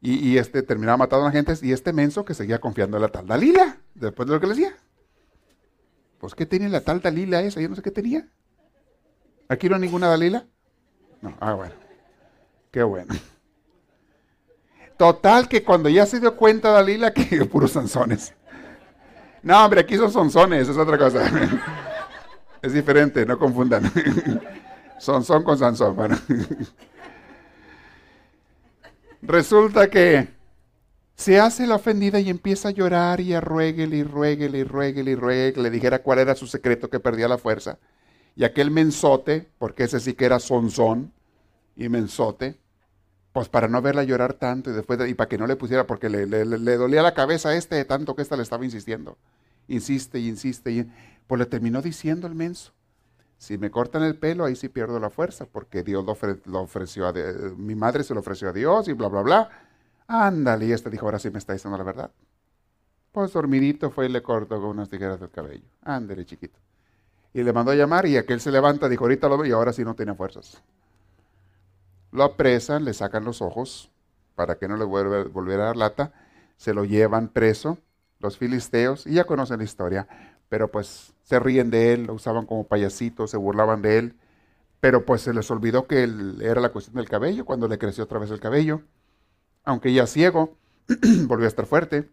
[0.01, 3.09] y, este terminaba matando a la gente, y este menso que seguía confiando en la
[3.09, 4.77] tal Dalila, después de lo que le decía.
[6.21, 7.61] Pues, ¿qué tenía la tal Dalila esa?
[7.61, 8.29] Yo no sé qué tenía.
[9.49, 10.47] ¿Aquí no hay ninguna Dalila?
[11.21, 11.75] No, ah, bueno.
[12.71, 13.13] Qué bueno.
[14.97, 18.33] Total que cuando ya se dio cuenta Dalila que puros Sansones.
[19.43, 21.31] No, hombre, aquí son sonsones, es otra cosa.
[22.63, 23.85] Es diferente, no confundan.
[24.99, 25.95] Sonson con Sansón.
[25.95, 26.19] Bueno.
[29.23, 30.29] Resulta que
[31.15, 35.13] se hace la ofendida y empieza a llorar y a rueguele y rueguele y rueguele
[35.13, 37.79] y rueguele le dijera cuál era su secreto que perdía la fuerza.
[38.35, 41.13] Y aquel mensote, porque ese sí que era sonzón
[41.77, 42.59] y mensote,
[43.37, 46.09] pues para no verla llorar tanto y después y para que no le pusiera, porque
[46.09, 46.27] le,
[46.79, 49.19] dolía la cabeza a este de tanto que ésta le estaba insistiendo.
[49.69, 50.91] Insiste y insiste y
[51.27, 52.73] pues le terminó diciendo el menso.
[53.37, 56.03] Si me cortan el pelo, ahí sí pierdo la fuerza, porque Dios
[56.47, 57.13] lo, ofreció a
[57.59, 59.51] mi madre se lo ofreció a Dios y bla, bla, bla.
[60.07, 62.11] Ándale, y este dijo, ahora sí me está diciendo la verdad.
[63.13, 65.67] Pues dormidito fue y le cortó con unas tijeras del cabello.
[65.83, 66.59] Ándale, chiquito.
[67.35, 69.75] Y le mandó a llamar y aquel se levanta, dijo, ahorita lo veo y ahora
[69.75, 70.63] sí no tiene fuerzas.
[72.17, 73.91] Lo apresan, le sacan los ojos
[74.35, 76.13] para que no le volviera a dar lata,
[76.57, 77.77] se lo llevan preso
[78.21, 80.09] los filisteos, y ya conocen la historia,
[80.49, 84.17] pero pues se ríen de él, lo usaban como payasito, se burlaban de él,
[84.81, 88.05] pero pues se les olvidó que él, era la cuestión del cabello, cuando le creció
[88.05, 88.81] otra vez el cabello,
[89.63, 90.57] aunque ya ciego,
[91.27, 92.09] volvió a estar fuerte.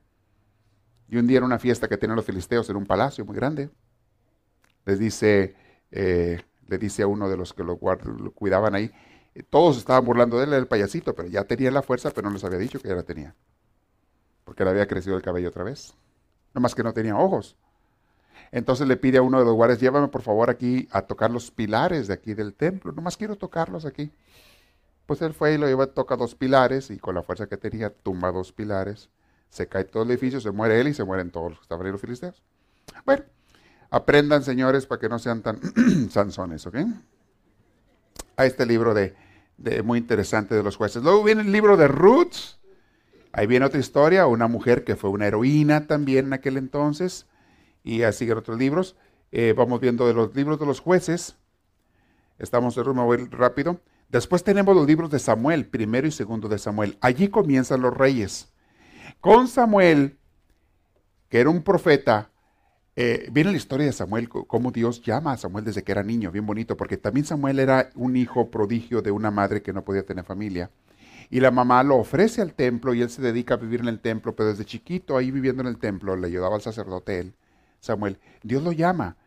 [1.07, 3.69] Y un día en una fiesta que tenían los filisteos en un palacio muy grande,
[4.83, 5.55] les dice,
[5.91, 8.91] eh, dice a uno de los que lo, lo cuidaban ahí,
[9.41, 12.43] todos estaban burlando de él, el payasito, pero ya tenía la fuerza, pero no les
[12.43, 13.35] había dicho que ya la tenía.
[14.45, 15.95] Porque le había crecido el cabello otra vez.
[16.53, 17.55] No más que no tenía ojos.
[18.51, 21.49] Entonces le pide a uno de los guardias, llévame por favor aquí a tocar los
[21.49, 22.91] pilares de aquí del templo.
[22.91, 24.11] No más quiero tocarlos aquí.
[25.07, 27.89] Pues él fue y lo lleva, toca dos pilares y con la fuerza que tenía
[27.89, 29.09] tumba dos pilares.
[29.49, 31.85] Se cae todo el edificio, se muere él y se mueren todos los que estaban
[31.85, 32.43] ahí los filisteos.
[33.05, 33.23] Bueno,
[33.89, 35.59] aprendan señores para que no sean tan
[36.11, 36.75] sanzones, ¿ok?
[38.35, 39.15] a este libro de,
[39.83, 41.03] muy interesante de los jueces.
[41.03, 42.57] Luego viene el libro de Ruth.
[43.31, 47.27] Ahí viene otra historia, una mujer que fue una heroína también en aquel entonces.
[47.83, 48.95] Y así siguen otros libros.
[49.31, 51.35] Eh, vamos viendo de los libros de los jueces.
[52.37, 53.79] Estamos en rumbo rápido.
[54.09, 56.97] Después tenemos los libros de Samuel, primero y segundo de Samuel.
[57.01, 58.53] Allí comienzan los reyes.
[59.21, 60.19] Con Samuel,
[61.29, 62.29] que era un profeta,
[62.95, 66.31] eh, viene la historia de Samuel, cómo Dios llama a Samuel desde que era niño,
[66.31, 70.05] bien bonito, porque también Samuel era un hijo prodigio de una madre que no podía
[70.05, 70.69] tener familia.
[71.29, 73.99] Y la mamá lo ofrece al templo y él se dedica a vivir en el
[73.99, 77.33] templo, pero desde chiquito ahí viviendo en el templo le ayudaba al sacerdote él,
[77.79, 78.19] Samuel.
[78.43, 79.17] Dios lo llama,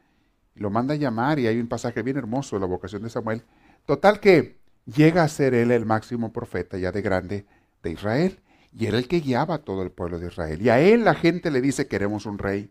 [0.54, 3.42] lo manda a llamar y hay un pasaje bien hermoso, la vocación de Samuel.
[3.84, 7.46] Total que llega a ser él el máximo profeta ya de grande
[7.82, 8.38] de Israel.
[8.72, 10.60] Y era el que guiaba a todo el pueblo de Israel.
[10.60, 12.70] Y a él la gente le dice, queremos un rey.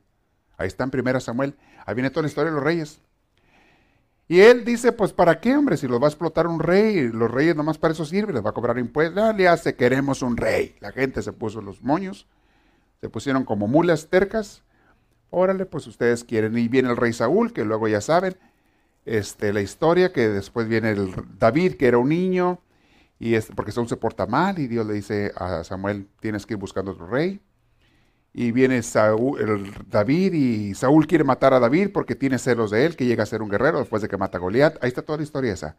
[0.58, 1.56] Ahí está en primera Samuel.
[1.86, 3.02] Ahí viene toda la historia de los reyes.
[4.28, 5.78] Y él dice, pues ¿para qué, hombre?
[5.78, 8.50] Si los va a explotar un rey, los reyes nomás para eso sirven, les va
[8.50, 9.22] a cobrar impuestos.
[9.22, 10.76] Ah, le hace, queremos un rey.
[10.80, 12.28] La gente se puso los moños,
[13.02, 14.64] se pusieron como mulas tercas.
[15.30, 16.58] Órale, pues ustedes quieren.
[16.58, 18.36] Y viene el rey Saúl, que luego ya saben,
[19.06, 22.62] este, la historia, que después viene el David, que era un niño,
[23.20, 26.56] y es, porque Saúl se porta mal y Dios le dice a Samuel, tienes que
[26.56, 27.40] ir buscando otro rey.
[28.38, 32.98] Y viene Saúl, David y Saúl quiere matar a David porque tiene celos de él,
[32.98, 34.76] que llega a ser un guerrero después de que mata a Goliat.
[34.84, 35.78] Ahí está toda la historia esa.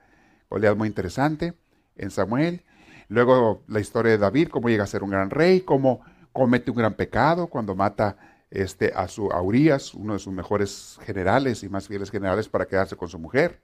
[0.48, 1.52] Goliat muy interesante
[1.96, 2.64] en Samuel.
[3.08, 6.00] Luego la historia de David, cómo llega a ser un gran rey, cómo
[6.32, 8.16] comete un gran pecado cuando mata
[8.50, 12.64] este, a su a Urias, uno de sus mejores generales y más fieles generales para
[12.64, 13.60] quedarse con su mujer.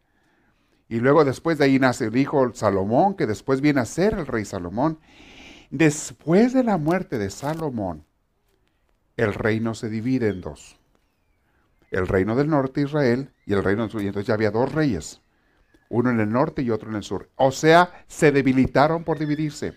[0.90, 4.26] Y luego después de ahí nace el hijo Salomón, que después viene a ser el
[4.26, 4.98] rey Salomón.
[5.70, 8.04] Después de la muerte de Salomón,
[9.16, 10.78] el reino se divide en dos.
[11.90, 14.02] El reino del norte, Israel, y el reino del sur.
[14.02, 15.20] Y entonces ya había dos reyes,
[15.88, 17.28] uno en el norte y otro en el sur.
[17.36, 19.74] O sea, se debilitaron por dividirse.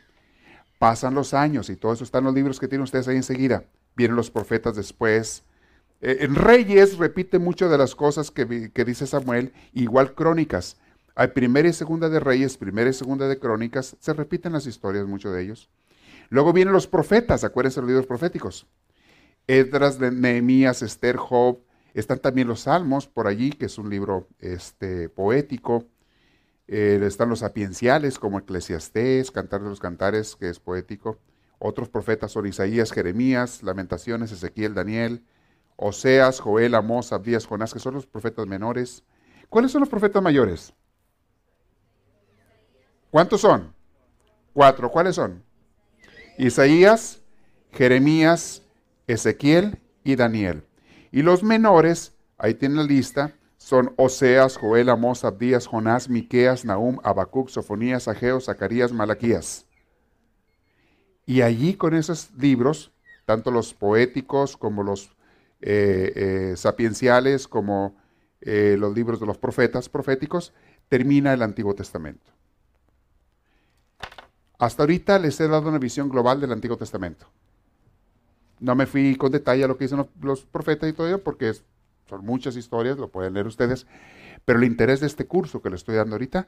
[0.79, 3.65] Pasan los años y todo eso está en los libros que tienen ustedes ahí enseguida.
[3.95, 5.43] Vienen los profetas después.
[6.01, 10.77] Eh, en Reyes repite mucho de las cosas que, que dice Samuel, igual crónicas.
[11.15, 15.07] Hay primera y segunda de Reyes, primera y segunda de Crónicas, se repiten las historias,
[15.07, 15.69] muchos de ellos.
[16.29, 18.67] Luego vienen los profetas, acuérdense los libros proféticos.
[19.47, 21.59] Edras, Nehemías, Esther, Job.
[21.93, 25.85] Están también los Salmos por allí, que es un libro este, poético.
[26.67, 31.19] Eh, están los sapienciales como Eclesiastés, Cantar de los Cantares, que es poético.
[31.59, 35.23] Otros profetas son Isaías, Jeremías, Lamentaciones, Ezequiel, Daniel,
[35.77, 39.03] Oseas, Joel, Amós, Abdías, Jonás, que son los profetas menores.
[39.49, 40.73] ¿Cuáles son los profetas mayores?
[43.11, 43.73] ¿Cuántos son?
[44.53, 44.91] Cuatro.
[44.91, 45.43] ¿Cuáles son?
[46.37, 47.21] Isaías,
[47.71, 48.61] Jeremías,
[49.07, 50.63] Ezequiel y Daniel.
[51.11, 56.99] Y los menores, ahí tienen la lista, son Oseas, Joel, Amós, Abdías, Jonás, Miqueas, Nahum,
[57.03, 59.65] Habacuc, Sofonías, Ageo, Zacarías, Malaquías.
[61.25, 62.91] Y allí con esos libros,
[63.25, 65.15] tanto los poéticos como los
[65.61, 67.95] eh, eh, sapienciales, como
[68.41, 70.53] eh, los libros de los profetas proféticos,
[70.87, 72.31] termina el Antiguo Testamento.
[74.59, 77.27] Hasta ahorita les he dado una visión global del Antiguo Testamento.
[78.59, 81.53] No me fui con detalle a lo que dicen los, profetas y todo ello, porque
[82.07, 83.87] son muchas historias, lo pueden leer ustedes.
[84.45, 86.47] Pero el interés de este curso que le estoy dando ahorita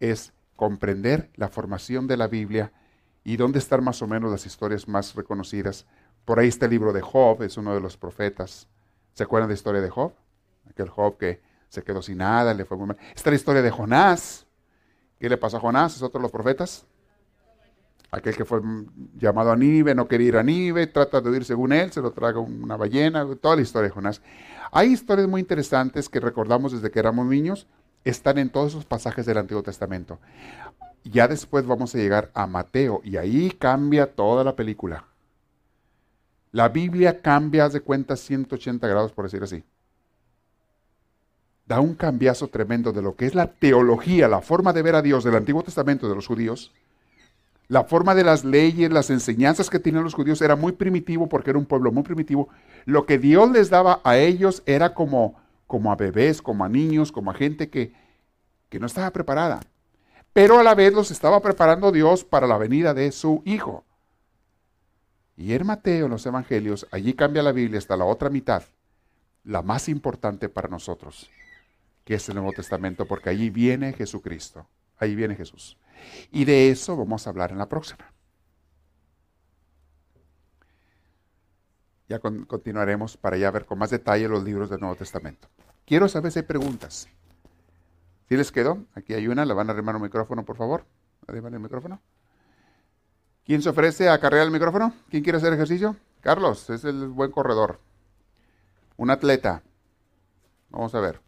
[0.00, 2.72] es comprender la formación de la Biblia
[3.24, 5.86] y dónde están más o menos las historias más reconocidas.
[6.24, 8.68] Por ahí está el libro de Job, es uno de los profetas.
[9.14, 10.12] ¿Se acuerdan de la historia de Job?
[10.68, 12.96] Aquel Job que se quedó sin nada, le fue muy mal.
[13.14, 14.46] Está la historia de Jonás.
[15.18, 15.96] ¿Qué le pasó a Jonás?
[15.96, 16.86] ¿Es otro de los profetas?
[18.10, 18.60] Aquel que fue
[19.18, 22.12] llamado a Nínive no quería ir a Nínive, trata de huir según él, se lo
[22.12, 24.22] traga una ballena, toda la historia de Jonás.
[24.70, 27.66] Hay historias muy interesantes que recordamos desde que éramos niños,
[28.04, 30.18] están en todos esos pasajes del Antiguo Testamento.
[31.04, 35.04] Ya después vamos a llegar a Mateo y ahí cambia toda la película.
[36.52, 39.64] La Biblia cambia, de cuenta, 180 grados, por decir así.
[41.66, 45.02] Da un cambiazo tremendo de lo que es la teología, la forma de ver a
[45.02, 46.72] Dios del Antiguo Testamento de los judíos,
[47.68, 51.50] la forma de las leyes, las enseñanzas que tenían los judíos era muy primitivo porque
[51.50, 52.48] era un pueblo muy primitivo.
[52.84, 55.34] Lo que Dios les daba a ellos era como,
[55.66, 57.92] como a bebés, como a niños, como a gente que,
[58.68, 59.60] que no estaba preparada.
[60.32, 63.84] Pero a la vez los estaba preparando Dios para la venida de su Hijo.
[65.36, 68.62] Y en Mateo, en los Evangelios, allí cambia la Biblia hasta la otra mitad,
[69.44, 71.30] la más importante para nosotros,
[72.04, 74.66] que es el Nuevo Testamento, porque allí viene Jesucristo,
[74.98, 75.76] ahí viene Jesús.
[76.30, 78.12] Y de eso vamos a hablar en la próxima.
[82.08, 85.48] Ya continuaremos para ya ver con más detalle los libros del Nuevo Testamento.
[85.84, 87.08] Quiero saber si hay preguntas.
[88.28, 88.84] ¿Sí les quedó?
[88.94, 90.84] Aquí hay una, le van a arrimar un micrófono, por favor.
[91.26, 92.00] Micrófono.
[93.44, 94.92] ¿Quién se ofrece a cargar el micrófono?
[95.10, 95.96] ¿Quién quiere hacer ejercicio?
[96.20, 97.80] Carlos, es el buen corredor.
[98.96, 99.62] Un atleta.
[100.70, 101.20] Vamos a ver.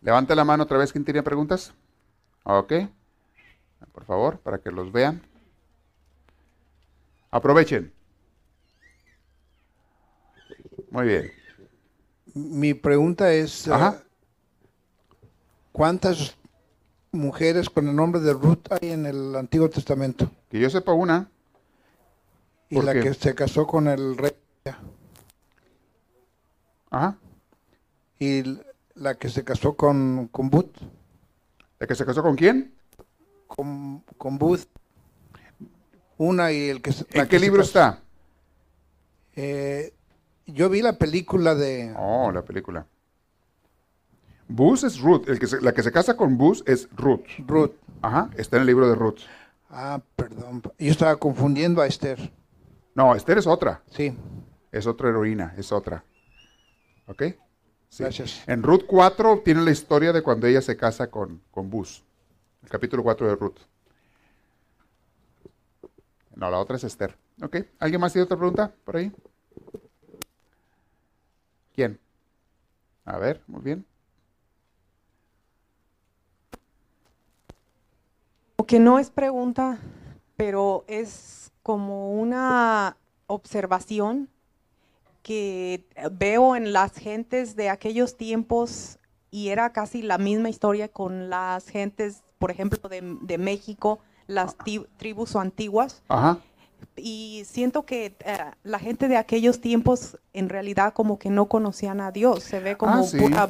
[0.00, 0.92] Levante la mano otra vez.
[0.92, 1.72] ¿Quién tiene preguntas?
[2.44, 2.72] Ok
[3.92, 5.22] por favor, para que los vean.
[7.30, 7.92] Aprovechen.
[10.90, 11.32] Muy bien.
[12.34, 13.72] Mi pregunta es, eh,
[15.72, 16.36] ¿cuántas
[17.10, 20.30] mujeres con el nombre de Ruth hay en el Antiguo Testamento?
[20.50, 21.30] Que yo sepa una.
[22.68, 24.32] Y la que se casó con el rey.
[26.90, 27.16] Ajá.
[28.18, 28.60] Y
[28.94, 30.76] la que se casó con, con Booth.
[31.78, 32.74] ¿La que se casó con quién?
[33.54, 34.66] Con, con Booth.
[36.16, 36.92] Una y el que...
[37.10, 38.00] ¿En qué libro está?
[39.34, 39.92] Eh,
[40.46, 41.94] yo vi la película de...
[41.96, 42.86] Oh, la película.
[44.48, 45.28] Booth es Ruth.
[45.28, 47.24] El que la que se casa con Booth es Ruth.
[47.46, 47.72] Ruth.
[48.02, 49.20] Ajá, está en el libro de Ruth.
[49.68, 50.62] Ah, perdón.
[50.78, 52.32] Yo estaba confundiendo a Esther.
[52.94, 53.82] No, Esther es otra.
[53.90, 54.16] Sí.
[54.70, 56.04] Es otra heroína, es otra.
[57.06, 57.22] ¿Ok?
[57.98, 58.42] Gracias.
[58.46, 62.04] En Ruth 4 tiene la historia de cuando ella se casa con, con Bus
[62.62, 63.58] el capítulo 4 de Ruth.
[66.34, 67.16] No, la otra es Esther.
[67.42, 67.56] Ok.
[67.78, 69.12] ¿Alguien más tiene otra pregunta por ahí?
[71.74, 72.00] ¿Quién?
[73.04, 73.86] A ver, muy bien.
[78.66, 79.78] Que no es pregunta,
[80.36, 82.96] pero es como una
[83.26, 84.30] observación
[85.22, 88.98] que veo en las gentes de aquellos tiempos
[89.30, 94.56] y era casi la misma historia con las gentes, por ejemplo, de, de México, las
[94.98, 96.02] tribus antiguas.
[96.08, 96.38] Ajá.
[96.96, 102.00] Y siento que eh, la gente de aquellos tiempos en realidad como que no conocían
[102.00, 103.18] a Dios, se ve como Ah, sí.
[103.18, 103.48] pura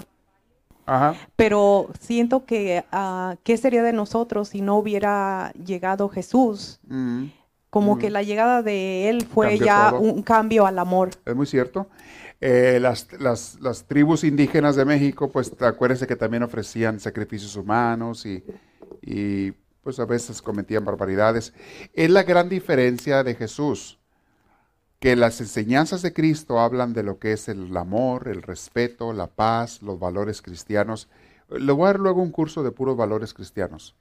[0.84, 1.14] Ajá.
[1.36, 6.78] pero siento que ah, qué sería de nosotros si no hubiera llegado Jesús.
[6.86, 7.28] Mm,
[7.70, 7.98] Como Mm.
[8.00, 10.00] que la llegada de él fue Cambió ya todo.
[10.00, 11.08] un cambio al amor.
[11.24, 11.86] es muy cierto.
[12.44, 18.42] Eh, las, las- tribus indígenas de México, pues acuérdense que también ofrecían sacrificios humanos y,
[19.00, 19.52] y,
[19.84, 21.52] pues a veces cometían barbaridades.
[21.92, 24.00] Es la gran diferencia de Jesús,
[25.00, 29.28] que las enseñanzas de Cristo hablan de lo que es el amor, el respeto, la
[29.28, 31.08] paz, los valores cristianos.
[31.48, 33.96] Le voy a dar luego un curso de puros valores cristianos.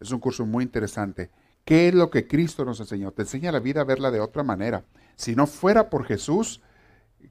[0.00, 1.30] Es un curso muy interesante.
[1.64, 3.12] ¿Qué es lo que Cristo nos enseñó?
[3.12, 4.84] Te enseña la vida a verla de otra manera.
[5.16, 6.62] Si no fuera por Jesús,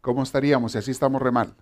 [0.02, 0.74] ¿cómo estaríamos?
[0.74, 1.56] Si así estamos re mal.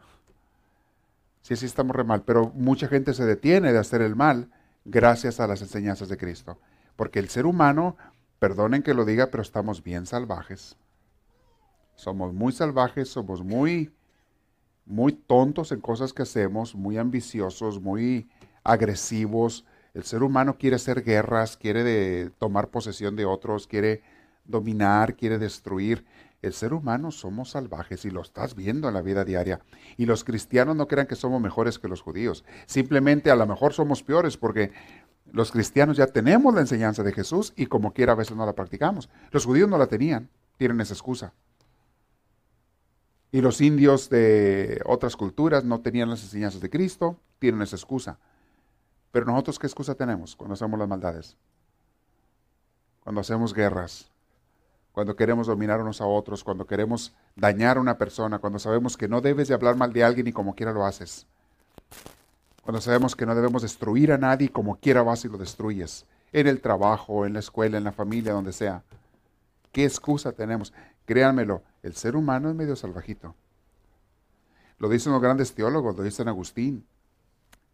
[1.41, 2.23] Si así estamos re mal.
[2.23, 4.49] Pero mucha gente se detiene de hacer el mal
[4.85, 6.57] gracias a las enseñanzas de Cristo.
[6.95, 7.97] Porque el ser humano,
[8.39, 10.77] perdonen que lo diga, pero estamos bien salvajes.
[11.95, 13.91] Somos muy salvajes, somos muy,
[14.85, 18.29] muy tontos en cosas que hacemos, muy ambiciosos, muy
[18.63, 19.65] agresivos.
[19.93, 24.03] El ser humano quiere hacer guerras, quiere tomar posesión de otros, quiere
[24.45, 26.05] dominar, quiere destruir.
[26.41, 29.59] El ser humano somos salvajes y lo estás viendo en la vida diaria.
[29.97, 32.45] Y los cristianos no crean que somos mejores que los judíos.
[32.67, 34.71] Simplemente a lo mejor somos peores porque
[35.31, 38.53] los cristianos ya tenemos la enseñanza de Jesús y como quiera a veces no la
[38.53, 39.09] practicamos.
[39.31, 41.33] Los judíos no la tenían, tienen esa excusa.
[43.31, 48.19] Y los indios de otras culturas no tenían las enseñanzas de Cristo, tienen esa excusa.
[49.11, 51.35] Pero nosotros, ¿qué excusa tenemos cuando hacemos las maldades?
[53.01, 54.11] Cuando hacemos guerras,
[54.97, 59.07] cuando queremos dominar unos a otros, cuando queremos dañar a una persona, cuando sabemos que
[59.07, 61.27] no debes de hablar mal de alguien y como quiera lo haces.
[62.63, 66.07] Cuando sabemos que no debemos destruir a nadie y como quiera vas y lo destruyes.
[66.33, 68.81] En el trabajo, en la escuela, en la familia, donde sea.
[69.71, 70.73] ¿Qué excusa tenemos?
[71.05, 73.35] Créanmelo, el ser humano es medio salvajito.
[74.79, 76.87] Lo dicen los grandes teólogos, lo dice San Agustín,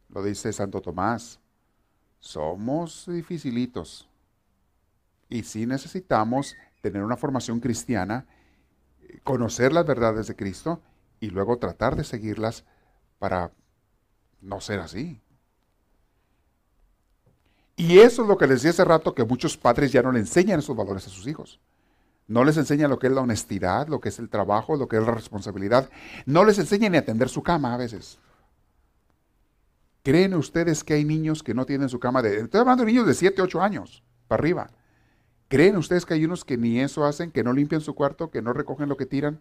[0.10, 1.40] lo dice Santo Tomás.
[2.20, 4.10] Somos dificilitos.
[5.30, 8.26] Y sí necesitamos tener una formación cristiana,
[9.02, 10.82] eh, conocer las verdades de Cristo
[11.22, 12.66] y luego tratar de seguirlas
[13.20, 13.52] para
[14.42, 15.22] no ser así.
[17.78, 20.20] Y eso es lo que les decía hace rato, que muchos padres ya no le
[20.20, 21.62] enseñan esos valores a sus hijos.
[22.28, 24.98] No les enseñan lo que es la honestidad, lo que es el trabajo, lo que
[24.98, 25.90] es la responsabilidad.
[26.26, 28.20] No les enseñan ni a tender su cama a veces.
[30.04, 32.42] ¿Creen ustedes que hay niños que no tienen su cama de...
[32.42, 34.70] Estoy hablando de niños de 7, 8 años para arriba.
[35.54, 38.42] ¿Creen ustedes que hay unos que ni eso hacen, que no limpian su cuarto, que
[38.42, 39.40] no recogen lo que tiran?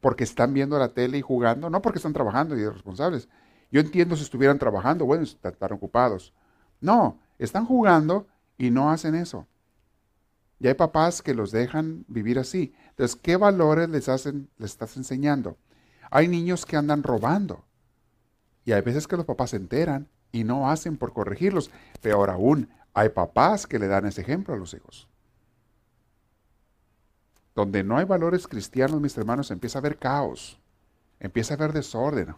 [0.00, 3.28] Porque están viendo la tele y jugando, no porque están trabajando y irresponsables.
[3.70, 6.32] Yo entiendo si estuvieran trabajando, bueno, están ocupados.
[6.80, 8.26] No, están jugando
[8.56, 9.46] y no hacen eso.
[10.60, 12.72] Y hay papás que los dejan vivir así.
[12.88, 15.58] Entonces, ¿qué valores les hacen, les estás enseñando?
[16.10, 17.66] Hay niños que andan robando.
[18.64, 21.70] Y hay veces que los papás se enteran y no hacen por corregirlos.
[22.00, 25.06] Peor aún, hay papás que le dan ese ejemplo a los hijos.
[27.54, 30.58] Donde no hay valores cristianos, mis hermanos, empieza a haber caos,
[31.20, 32.34] empieza a haber desorden.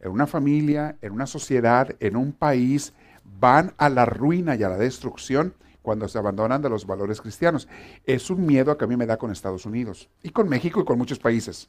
[0.00, 4.70] En una familia, en una sociedad, en un país, van a la ruina y a
[4.70, 5.52] la destrucción
[5.82, 7.68] cuando se abandonan de los valores cristianos.
[8.06, 10.84] Es un miedo que a mí me da con Estados Unidos y con México y
[10.86, 11.68] con muchos países.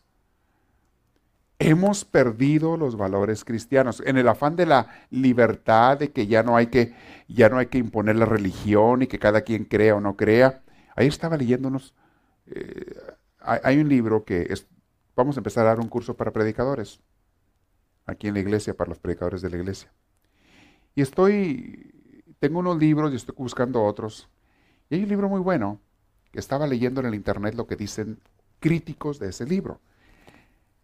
[1.60, 6.56] Hemos perdido los valores cristianos en el afán de la libertad, de que ya no
[6.56, 6.94] hay que,
[7.28, 10.62] ya no hay que imponer la religión y que cada quien crea o no crea.
[10.96, 11.96] Ahí estaba leyendo unos,
[12.46, 12.96] eh,
[13.40, 14.68] hay, hay un libro que es,
[15.16, 17.00] vamos a empezar a dar un curso para predicadores,
[18.06, 19.92] aquí en la iglesia, para los predicadores de la iglesia.
[20.94, 24.30] Y estoy, tengo unos libros y estoy buscando otros.
[24.90, 25.80] Y hay un libro muy bueno
[26.32, 28.20] que estaba leyendo en el internet lo que dicen
[28.60, 29.80] críticos de ese libro.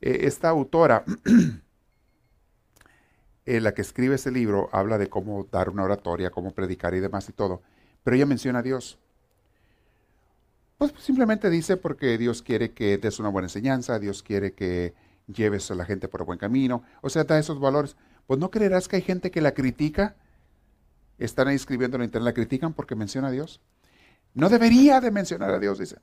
[0.05, 1.05] Eh, esta autora,
[3.45, 6.99] eh, la que escribe ese libro, habla de cómo dar una oratoria, cómo predicar y
[6.99, 7.61] demás y todo.
[8.03, 8.99] Pero ella menciona a Dios.
[10.77, 14.93] Pues simplemente dice porque Dios quiere que des una buena enseñanza, Dios quiere que
[15.27, 17.95] lleves a la gente por el buen camino, o sea, da esos valores.
[18.27, 20.17] Pues no creerás que hay gente que la critica,
[21.17, 23.61] están ahí escribiendo en internet, la critican porque menciona a Dios.
[24.33, 25.99] No debería de mencionar a Dios, dice.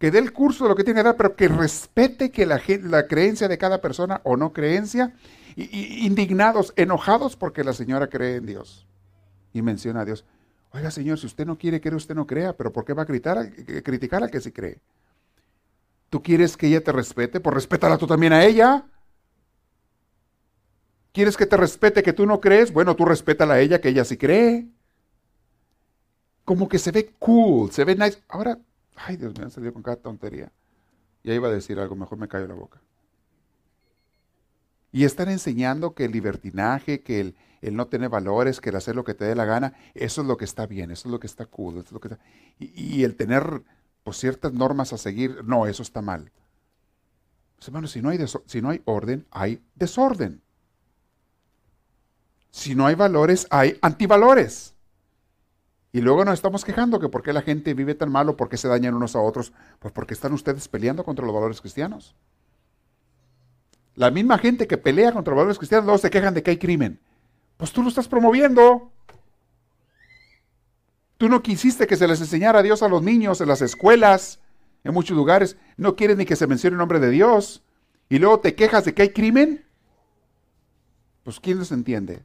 [0.00, 2.60] Que dé el curso de lo que tiene que dar, pero que respete que la,
[2.84, 5.14] la creencia de cada persona o no creencia,
[5.54, 8.86] y, indignados, enojados porque la señora cree en Dios.
[9.52, 10.24] Y menciona a Dios.
[10.72, 13.04] Oiga, señor, si usted no quiere creer, usted no crea, pero ¿por qué va a
[13.04, 14.80] gritar, criticar al que sí cree?
[16.08, 17.38] ¿Tú quieres que ella te respete?
[17.38, 18.86] Pues respétala tú también a ella.
[21.12, 22.72] ¿Quieres que te respete que tú no crees?
[22.72, 24.66] Bueno, tú respétala a ella que ella sí cree.
[26.44, 28.22] Como que se ve cool, se ve nice.
[28.28, 28.58] Ahora,
[29.06, 30.52] ay Dios mío, salió con cada tontería.
[31.22, 32.80] Ya iba a decir algo, mejor me callo la boca.
[34.92, 39.04] Y están enseñando que el libertinaje, que el, no tener valores, que el hacer lo
[39.04, 41.26] que te dé la gana, eso es lo que está bien, eso es lo que
[41.26, 41.74] está cool.
[41.74, 42.16] Eso es lo que
[42.58, 43.62] y, el tener
[44.02, 46.32] pues, ciertas normas a seguir, no, eso está mal.
[47.56, 48.00] Pues, si
[48.62, 50.42] no hay orden, hay desorden.
[52.50, 54.74] Si no hay valores, hay antivalores.
[55.92, 58.48] Y luego nos estamos quejando que por qué la gente vive tan mal o por
[58.48, 59.52] qué se dañan unos a otros.
[59.80, 62.14] Pues porque están ustedes peleando contra los valores cristianos.
[63.96, 66.58] La misma gente que pelea contra los valores cristianos luego se quejan de que hay
[66.58, 67.00] crimen.
[67.56, 68.92] Pues tú lo estás promoviendo.
[71.18, 74.40] Tú no quisiste que se les enseñara a Dios a los niños en las escuelas,
[74.84, 75.56] en muchos lugares.
[75.76, 77.62] No quieres ni que se mencione el nombre de Dios.
[78.08, 79.66] Y luego te quejas de que hay crimen.
[81.24, 82.24] Pues ¿quién les entiende?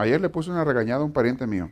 [0.00, 1.70] Ayer le puse una regañada a un pariente mío.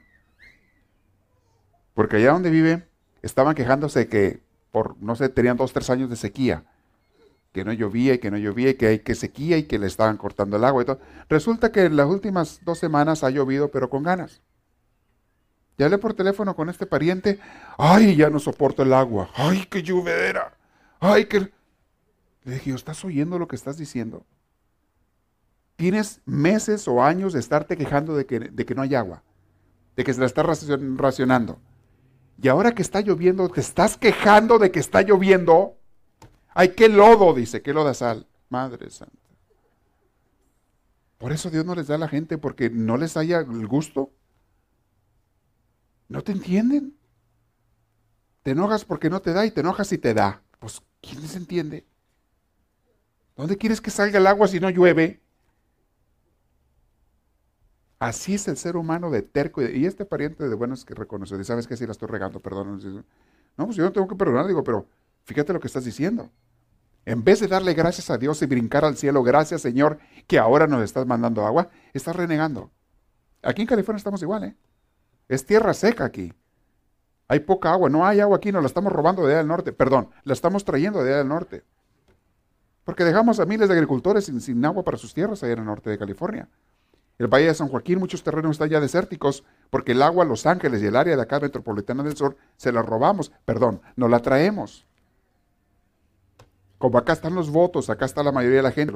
[1.94, 2.86] Porque allá donde vive,
[3.22, 6.64] estaban quejándose que por, no sé, tenían dos, tres años de sequía.
[7.52, 9.86] Que no llovía y que no llovía y que hay que sequía y que le
[9.86, 11.00] estaban cortando el agua y todo.
[11.30, 14.42] Resulta que en las últimas dos semanas ha llovido, pero con ganas.
[15.78, 17.40] Ya hablé por teléfono con este pariente.
[17.78, 19.30] Ay, ya no soporto el agua.
[19.34, 20.52] Ay, qué llovedera.
[21.00, 21.50] Ay, qué...
[22.44, 24.26] Le dije, ¿estás oyendo lo que estás diciendo?
[25.78, 29.22] Tienes meses o años de estarte quejando de que, de que no hay agua,
[29.94, 31.60] de que se la está racionando.
[32.42, 35.76] Y ahora que está lloviendo, te estás quejando de que está lloviendo.
[36.48, 38.26] Ay, qué lodo, dice, qué loda sal.
[38.48, 39.14] Madre santa.
[41.16, 44.10] Por eso Dios no les da a la gente, porque no les haya el gusto.
[46.08, 46.98] ¿No te entienden?
[48.42, 50.42] Te enojas porque no te da y te enojas si te da.
[50.58, 51.86] Pues, ¿quién les entiende?
[53.36, 55.22] ¿Dónde quieres que salga el agua si no llueve?
[57.98, 59.62] Así es el ser humano de terco.
[59.62, 63.04] Y este pariente de buenos que reconoce, sabes que si la estoy regando, perdón.
[63.56, 64.86] No, pues yo no tengo que perdonar, digo, pero
[65.24, 66.30] fíjate lo que estás diciendo.
[67.04, 70.66] En vez de darle gracias a Dios y brincar al cielo, gracias Señor, que ahora
[70.66, 72.70] nos estás mandando agua, estás renegando.
[73.42, 74.56] Aquí en California estamos igual, ¿eh?
[75.26, 76.34] Es tierra seca aquí.
[77.26, 79.72] Hay poca agua, no hay agua aquí, nos la estamos robando de allá del norte.
[79.72, 81.64] Perdón, la estamos trayendo de allá del norte.
[82.84, 85.64] Porque dejamos a miles de agricultores sin, sin agua para sus tierras allá en el
[85.64, 86.48] norte de California.
[87.18, 90.82] El Valle de San Joaquín, muchos terrenos están ya desérticos porque el agua, Los Ángeles
[90.82, 94.86] y el área de acá metropolitana del sur se la robamos, perdón, no la traemos.
[96.78, 98.94] Como acá están los votos, acá está la mayoría de la gente,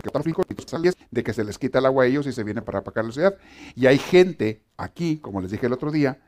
[1.10, 3.10] de que se les quita el agua a ellos y se viene para apacar la
[3.10, 3.36] ciudad.
[3.74, 6.20] Y hay gente aquí, como les dije el otro día,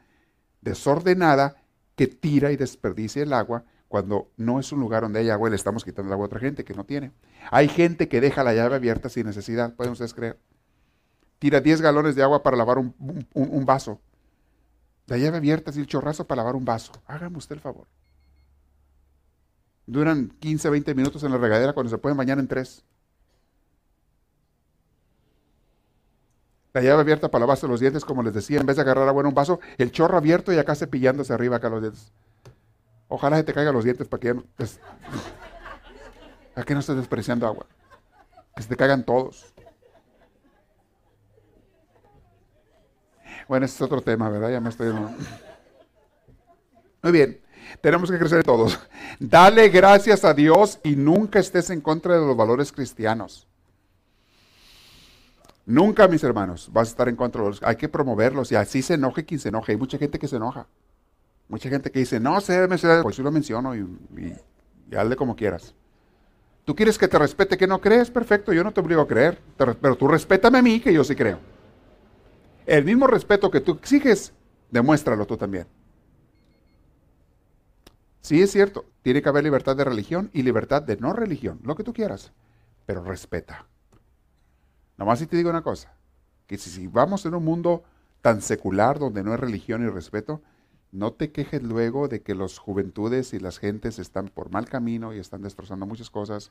[0.62, 1.62] desordenada,
[1.94, 5.50] que tira y desperdicia el agua cuando no es un lugar donde hay agua y
[5.50, 7.12] le estamos quitando el agua a otra gente que no tiene.
[7.52, 10.40] Hay gente que deja la llave abierta sin necesidad, pueden ustedes creer
[11.44, 14.00] tira 10 galones de agua para lavar un, vaso.
[15.06, 16.92] La llave abierta, así el chorrazo para lavar un vaso.
[17.06, 17.86] Hágame usted el favor.
[19.84, 22.82] Duran 15, 20 minutos en la regadera cuando se pueden bañar en tres.
[26.72, 29.20] La llave abierta para lavarse los dientes, como les decía, en vez de agarrar agua
[29.20, 32.10] en un vaso, el chorro abierto y acá cepillándose arriba acá los dientes.
[33.08, 34.80] Ojalá se te caigan los dientes para que no, pues,
[36.64, 37.66] que no estés despreciando agua.
[38.56, 39.53] Que se te caigan todos.
[43.48, 44.50] Bueno, ese es otro tema, ¿verdad?
[44.50, 44.92] Ya me estoy...
[47.02, 47.40] Muy bien,
[47.80, 48.78] tenemos que crecer todos.
[49.18, 53.46] Dale gracias a Dios y nunca estés en contra de los valores cristianos.
[55.66, 57.62] Nunca, mis hermanos, vas a estar en contra de los...
[57.62, 59.72] Hay que promoverlos y así se enoje quien se enoje.
[59.72, 60.66] Hay mucha gente que se enoja.
[61.48, 62.66] Mucha gente que dice, no sé,
[63.02, 63.80] pues sí lo menciono y,
[64.16, 65.74] y, hazle como quieras.
[66.64, 69.38] Tú quieres que te respete que no crees, perfecto, yo no te obligo a creer,
[69.58, 71.38] pero tú respétame a mí que yo sí creo.
[72.66, 74.32] El mismo respeto que tú exiges,
[74.70, 75.66] demuéstralo tú también.
[78.20, 81.76] Sí, es cierto, tiene que haber libertad de religión y libertad de no religión, lo
[81.76, 82.32] que tú quieras,
[82.86, 83.66] pero respeta.
[84.96, 85.94] Nomás si te digo una cosa,
[86.46, 87.84] que si, vamos en un mundo
[88.22, 90.40] tan secular donde no hay religión y respeto,
[90.90, 95.12] no te quejes luego de que las juventudes y las gentes están por mal camino
[95.12, 96.50] y están destrozando muchas cosas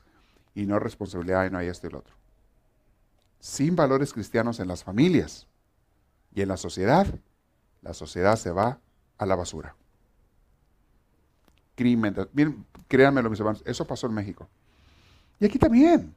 [0.54, 2.14] y no hay responsabilidad y no hay esto y lo otro.
[3.40, 5.48] Sin valores cristianos en las familias,
[6.34, 7.06] y en la sociedad,
[7.82, 8.78] la sociedad se va
[9.18, 9.76] a la basura.
[11.76, 12.14] Crimen.
[12.32, 14.48] Miren, créanmelo, mis hermanos, eso pasó en México.
[15.38, 16.14] Y aquí también.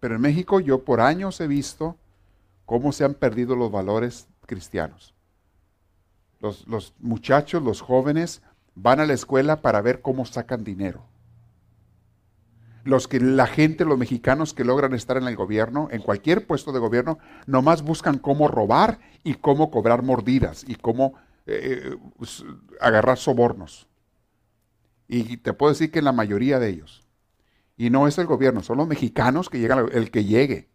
[0.00, 1.96] Pero en México yo por años he visto
[2.66, 5.14] cómo se han perdido los valores cristianos.
[6.40, 8.42] Los, los, muchachos, los jóvenes,
[8.74, 11.02] van a la escuela para ver cómo sacan dinero.
[12.84, 16.72] Los que la gente, los mexicanos que logran estar en el gobierno, en cualquier puesto
[16.72, 21.14] de gobierno, nomás buscan cómo robar y cómo cobrar mordidas y cómo
[21.46, 21.96] eh,
[22.80, 23.86] agarrar sobornos.
[25.08, 27.04] Y te puedo decir que en la mayoría de ellos.
[27.76, 30.68] Y no es el gobierno, son los mexicanos que llegan, el que llegue.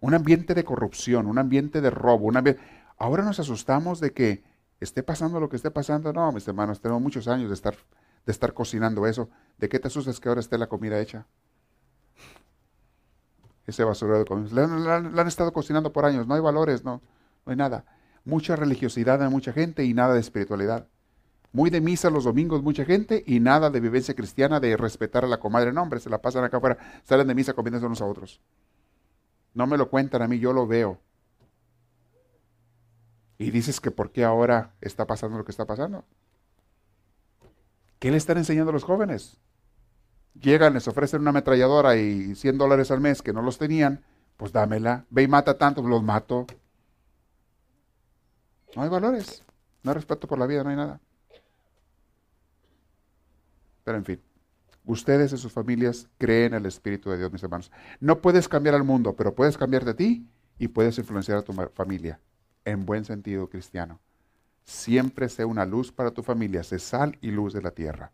[0.00, 2.60] Un ambiente de corrupción, un ambiente de robo, un ambiente...
[2.98, 4.44] Ahora nos asustamos de que
[4.80, 6.12] esté pasando lo que esté pasando.
[6.12, 7.74] No, mis hermanos, tenemos muchos años de estar,
[8.26, 9.30] de estar cocinando eso.
[9.56, 11.26] ¿De qué te asustas que ahora esté la comida hecha?
[13.66, 14.66] Ese basurero de comida.
[14.66, 16.26] La, han estado cocinando por años.
[16.26, 17.00] No hay valores, no,
[17.46, 17.84] no hay nada.
[18.24, 20.88] Mucha religiosidad en mucha gente y nada de espiritualidad.
[21.52, 25.28] Muy de misa los domingos mucha gente y nada de vivencia cristiana de respetar a
[25.28, 25.72] la comadre.
[25.72, 28.40] No, hombre, se la pasan acá afuera, salen de misa comiéndose unos a otros.
[29.54, 30.98] No me lo cuentan a mí, yo lo veo.
[33.38, 36.04] Y dices que por qué ahora está pasando lo que está pasando.
[37.98, 39.38] ¿Qué le están enseñando a los jóvenes?
[40.34, 44.04] Llegan, les ofrecen una ametralladora y 100 dólares al mes que no los tenían,
[44.36, 45.06] pues dámela.
[45.08, 46.46] Ve y mata tantos, los mato.
[48.74, 49.42] No hay valores,
[49.82, 51.00] no hay respeto por la vida, no hay nada.
[53.84, 54.20] Pero en fin,
[54.84, 57.70] ustedes y sus familias creen en el Espíritu de Dios, mis hermanos.
[58.00, 60.28] No puedes cambiar al mundo, pero puedes cambiar de ti
[60.58, 62.20] y puedes influenciar a tu familia
[62.64, 64.00] en buen sentido cristiano.
[64.66, 68.10] Siempre sé una luz para tu familia, sé sal y luz de la tierra.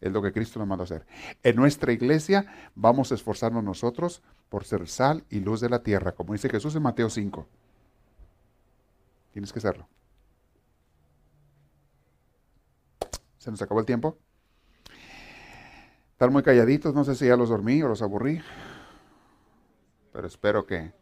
[0.00, 1.06] Es lo que Cristo nos mandó a hacer.
[1.42, 6.12] En nuestra iglesia vamos a esforzarnos nosotros por ser sal y luz de la tierra,
[6.12, 7.46] como dice Jesús en Mateo 5.
[9.32, 9.86] Tienes que serlo.
[13.36, 14.16] Se nos acabó el tiempo.
[16.12, 18.40] Están muy calladitos, no sé si ya los dormí o los aburrí,
[20.10, 20.94] pero espero que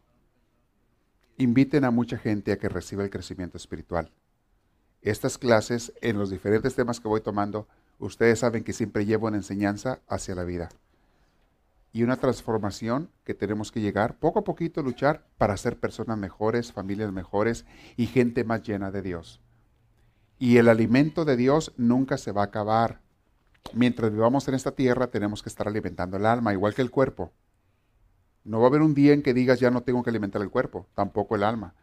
[1.36, 4.10] inviten a mucha gente a que reciba el crecimiento espiritual.
[5.04, 9.36] Estas clases, en los diferentes temas que voy tomando, ustedes saben que siempre llevo una
[9.36, 10.70] enseñanza hacia la vida
[11.92, 16.72] y una transformación que tenemos que llegar poco a poquito luchar para ser personas mejores,
[16.72, 17.66] familias mejores
[17.98, 19.42] y gente más llena de Dios.
[20.38, 23.02] Y el alimento de Dios nunca se va a acabar.
[23.74, 27.30] Mientras vivamos en esta tierra tenemos que estar alimentando el alma, igual que el cuerpo.
[28.42, 30.50] No va a haber un día en que digas ya no tengo que alimentar el
[30.50, 31.74] cuerpo, tampoco el alma.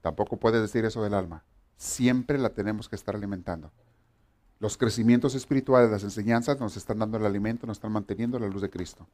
[0.00, 1.44] Tampoco puedes decir eso del alma.
[1.76, 3.70] Siempre la tenemos que estar alimentando.
[4.60, 8.62] Los crecimientos espirituales, las enseñanzas nos están dando el alimento, nos están manteniendo la luz
[8.62, 9.06] de Cristo.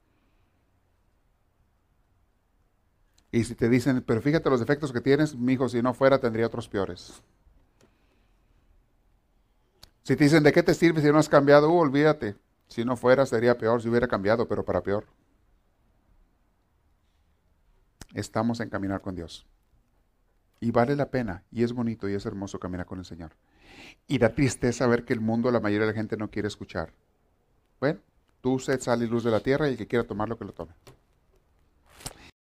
[3.32, 6.18] Y si te dicen, pero fíjate los defectos que tienes, mi hijo, si no fuera
[6.18, 7.22] tendría otros peores.
[10.02, 11.70] Si te dicen, ¿de qué te sirve si no has cambiado?
[11.70, 12.36] Uh, olvídate.
[12.66, 15.06] Si no fuera sería peor, si hubiera cambiado, pero para peor
[18.14, 19.46] estamos en caminar con Dios.
[20.61, 23.32] Y vale la pena, y es bonito y es hermoso caminar con el Señor.
[24.06, 26.92] Y da tristeza ver que el mundo, la mayoría de la gente no quiere escuchar.
[27.80, 28.00] Bueno,
[28.40, 30.52] tú sed sal y luz de la tierra y el que quiera tomarlo, que lo
[30.52, 30.72] tome.